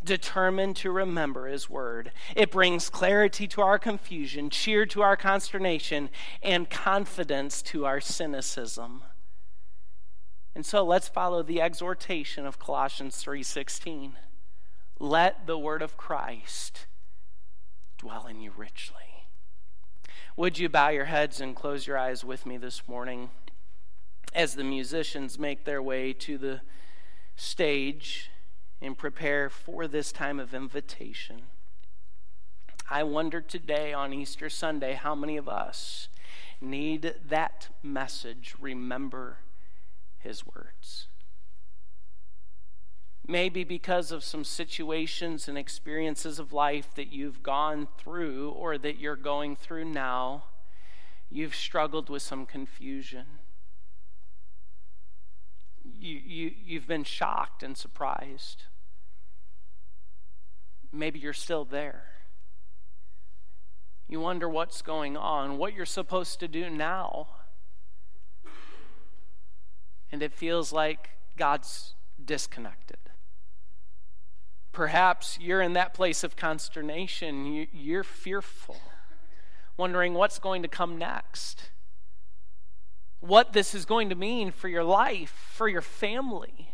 Determined 0.02 0.76
to 0.76 0.90
remember 0.90 1.48
his 1.48 1.68
word. 1.68 2.12
It 2.34 2.50
brings 2.50 2.88
clarity 2.88 3.46
to 3.48 3.60
our 3.60 3.78
confusion, 3.78 4.48
cheer 4.48 4.86
to 4.86 5.02
our 5.02 5.16
consternation, 5.16 6.08
and 6.42 6.70
confidence 6.70 7.62
to 7.62 7.84
our 7.84 8.00
cynicism. 8.00 9.02
And 10.54 10.64
so 10.64 10.84
let's 10.84 11.08
follow 11.08 11.42
the 11.42 11.60
exhortation 11.60 12.46
of 12.46 12.58
Colossians 12.58 13.22
3:16. 13.22 14.16
Let 14.98 15.46
the 15.46 15.58
word 15.58 15.82
of 15.82 15.96
Christ 15.96 16.86
dwell 17.98 18.26
in 18.26 18.40
you 18.40 18.52
richly. 18.56 19.26
Would 20.36 20.58
you 20.58 20.68
bow 20.68 20.88
your 20.90 21.06
heads 21.06 21.40
and 21.40 21.54
close 21.54 21.86
your 21.86 21.98
eyes 21.98 22.24
with 22.24 22.46
me 22.46 22.56
this 22.56 22.86
morning 22.86 23.30
as 24.32 24.54
the 24.54 24.64
musicians 24.64 25.38
make 25.38 25.64
their 25.64 25.82
way 25.82 26.12
to 26.12 26.38
the 26.38 26.60
stage 27.34 28.30
and 28.80 28.96
prepare 28.96 29.50
for 29.50 29.88
this 29.88 30.12
time 30.12 30.38
of 30.38 30.54
invitation? 30.54 31.42
I 32.88 33.02
wonder 33.02 33.40
today 33.40 33.92
on 33.92 34.14
Easter 34.14 34.48
Sunday 34.48 34.94
how 34.94 35.14
many 35.14 35.36
of 35.36 35.48
us 35.48 36.08
need 36.60 37.16
that 37.28 37.68
message. 37.82 38.54
Remember 38.60 39.38
his 40.18 40.46
words 40.46 41.08
maybe 43.28 43.62
because 43.62 44.10
of 44.10 44.24
some 44.24 44.42
situations 44.42 45.48
and 45.48 45.58
experiences 45.58 46.38
of 46.38 46.54
life 46.54 46.94
that 46.94 47.12
you've 47.12 47.42
gone 47.42 47.86
through 47.98 48.50
or 48.52 48.78
that 48.78 48.98
you're 48.98 49.16
going 49.16 49.54
through 49.54 49.84
now, 49.84 50.44
you've 51.30 51.54
struggled 51.54 52.08
with 52.08 52.22
some 52.22 52.46
confusion. 52.46 53.26
You, 56.00 56.16
you, 56.24 56.52
you've 56.64 56.88
been 56.88 57.04
shocked 57.04 57.62
and 57.62 57.76
surprised. 57.76 58.64
Maybe 60.90 61.18
you're 61.18 61.34
still 61.34 61.66
there. 61.66 62.04
You 64.08 64.20
wonder 64.20 64.48
what's 64.48 64.80
going 64.80 65.18
on, 65.18 65.58
what 65.58 65.74
you're 65.74 65.84
supposed 65.84 66.40
to 66.40 66.48
do 66.48 66.70
now. 66.70 67.28
And 70.10 70.22
it 70.22 70.32
feels 70.32 70.72
like 70.72 71.10
God's 71.36 71.92
disconnected. 72.24 72.96
Perhaps 74.72 75.38
you're 75.40 75.60
in 75.60 75.72
that 75.72 75.94
place 75.94 76.22
of 76.22 76.36
consternation. 76.36 77.66
You're 77.72 78.04
fearful, 78.04 78.76
wondering 79.76 80.14
what's 80.14 80.38
going 80.38 80.62
to 80.62 80.68
come 80.68 80.98
next, 80.98 81.70
what 83.20 83.52
this 83.52 83.74
is 83.74 83.84
going 83.84 84.08
to 84.08 84.14
mean 84.14 84.52
for 84.52 84.68
your 84.68 84.84
life, 84.84 85.50
for 85.54 85.68
your 85.68 85.82
family. 85.82 86.72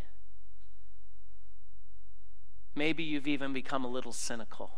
Maybe 2.75 3.03
you've 3.03 3.27
even 3.27 3.53
become 3.53 3.85
a 3.85 3.89
little 3.89 4.11
cynical. 4.11 4.71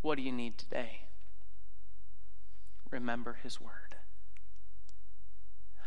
What 0.00 0.16
do 0.16 0.22
you 0.22 0.32
need 0.32 0.56
today? 0.56 1.02
Remember 2.90 3.38
His 3.42 3.60
Word. 3.60 3.97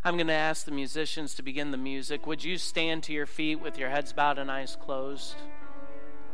I'm 0.04 0.16
going 0.16 0.28
to 0.28 0.34
ask 0.34 0.66
the 0.66 0.72
musicians 0.72 1.36
to 1.36 1.44
begin 1.44 1.70
the 1.70 1.78
music. 1.78 2.26
Would 2.26 2.44
you 2.44 2.58
stand 2.58 3.04
to 3.04 3.14
your 3.14 3.28
feet 3.28 3.62
with 3.62 3.78
your 3.78 3.90
heads 3.90 4.14
bowed 4.14 4.40
and 4.40 4.50
eyes 4.50 4.76
closed? 4.82 5.36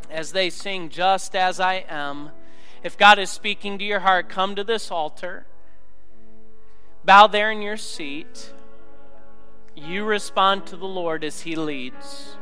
As 0.09 0.31
they 0.31 0.49
sing, 0.49 0.87
Just 0.87 1.35
as 1.35 1.59
I 1.59 1.83
am, 1.89 2.31
if 2.81 2.97
God 2.97 3.19
is 3.19 3.29
speaking 3.29 3.77
to 3.77 3.83
your 3.83 3.99
heart, 3.99 4.29
come 4.29 4.55
to 4.55 4.63
this 4.63 4.89
altar. 4.89 5.47
Bow 7.03 7.27
there 7.27 7.51
in 7.51 7.61
your 7.61 7.75
seat. 7.75 8.53
You 9.75 10.05
respond 10.05 10.65
to 10.67 10.77
the 10.77 10.85
Lord 10.85 11.25
as 11.25 11.41
He 11.41 11.57
leads. 11.57 12.37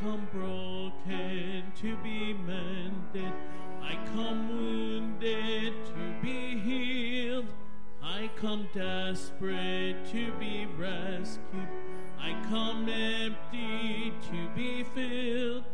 come 0.00 0.28
broken 0.32 1.64
to 1.80 1.96
be 1.96 2.32
mended. 2.32 3.32
I 3.82 3.96
come 4.14 4.48
wounded 4.48 5.72
to 5.86 6.14
be 6.22 6.58
healed. 6.58 7.46
I 8.02 8.30
come 8.36 8.68
desperate 8.74 9.96
to 10.12 10.32
be 10.38 10.66
rescued. 10.76 11.68
I 12.20 12.32
come 12.48 12.88
empty 12.88 14.12
to 14.30 14.48
be 14.54 14.84
filled. 14.84 15.64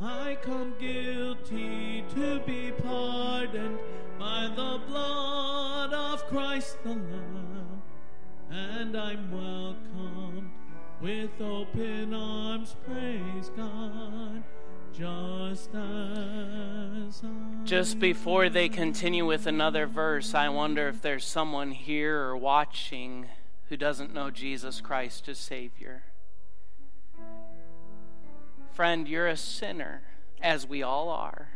I 0.00 0.36
come 0.42 0.74
guilty 0.78 2.04
to 2.14 2.40
be 2.40 2.72
pardoned 2.72 3.78
by 4.18 4.48
the 4.48 4.80
blood 4.88 5.92
of 5.92 6.26
Christ 6.26 6.78
the 6.82 6.90
Lamb. 6.90 7.82
And 8.50 8.96
I'm 8.96 9.30
welcomed 9.30 10.50
just 17.64 17.98
before 17.98 18.50
they 18.50 18.68
continue 18.68 19.24
with 19.24 19.46
another 19.46 19.86
verse, 19.86 20.34
I 20.34 20.50
wonder 20.50 20.88
if 20.88 21.00
there's 21.00 21.24
someone 21.24 21.70
here 21.70 22.18
or 22.18 22.36
watching 22.36 23.28
who 23.70 23.78
doesn't 23.78 24.12
know 24.12 24.30
Jesus 24.30 24.82
Christ 24.82 25.26
as 25.28 25.38
Savior. 25.38 26.02
Friend, 28.72 29.08
you're 29.08 29.28
a 29.28 29.38
sinner, 29.38 30.02
as 30.42 30.66
we 30.66 30.82
all 30.82 31.08
are, 31.08 31.48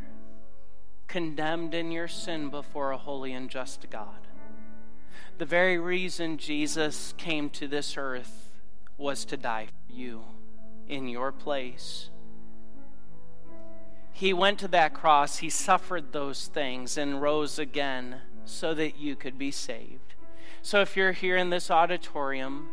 condemned 1.06 1.74
in 1.74 1.92
your 1.92 2.08
sin 2.08 2.48
before 2.48 2.92
a 2.92 2.98
holy 2.98 3.34
and 3.34 3.50
just 3.50 3.90
God. 3.90 4.26
The 5.36 5.44
very 5.44 5.78
reason 5.78 6.38
Jesus 6.38 7.12
came 7.18 7.50
to 7.50 7.68
this 7.68 7.98
earth 7.98 8.44
was 8.96 9.24
to 9.26 9.36
die 9.36 9.66
for 9.66 9.92
you 9.92 10.24
in 10.88 11.08
your 11.08 11.32
place 11.32 12.10
he 14.14 14.32
went 14.32 14.60
to 14.60 14.68
that 14.68 14.94
cross, 14.94 15.38
he 15.38 15.50
suffered 15.50 16.12
those 16.12 16.46
things, 16.46 16.96
and 16.96 17.20
rose 17.20 17.58
again 17.58 18.20
so 18.44 18.72
that 18.72 18.96
you 18.96 19.16
could 19.16 19.36
be 19.36 19.50
saved. 19.50 20.14
So 20.62 20.80
if 20.80 20.96
you're 20.96 21.12
here 21.12 21.36
in 21.36 21.50
this 21.50 21.68
auditorium, 21.68 22.68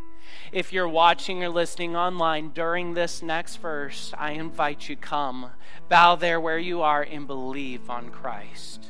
if 0.51 0.71
you're 0.71 0.87
watching 0.87 1.43
or 1.43 1.49
listening 1.49 1.95
online 1.95 2.51
during 2.51 2.93
this 2.93 3.23
next 3.23 3.55
verse, 3.55 4.13
I 4.15 4.33
invite 4.33 4.87
you 4.87 4.95
come, 4.95 5.49
bow 5.89 6.15
there 6.15 6.39
where 6.39 6.59
you 6.59 6.83
are 6.83 7.01
and 7.01 7.25
believe 7.25 7.89
on 7.89 8.11
Christ. 8.11 8.85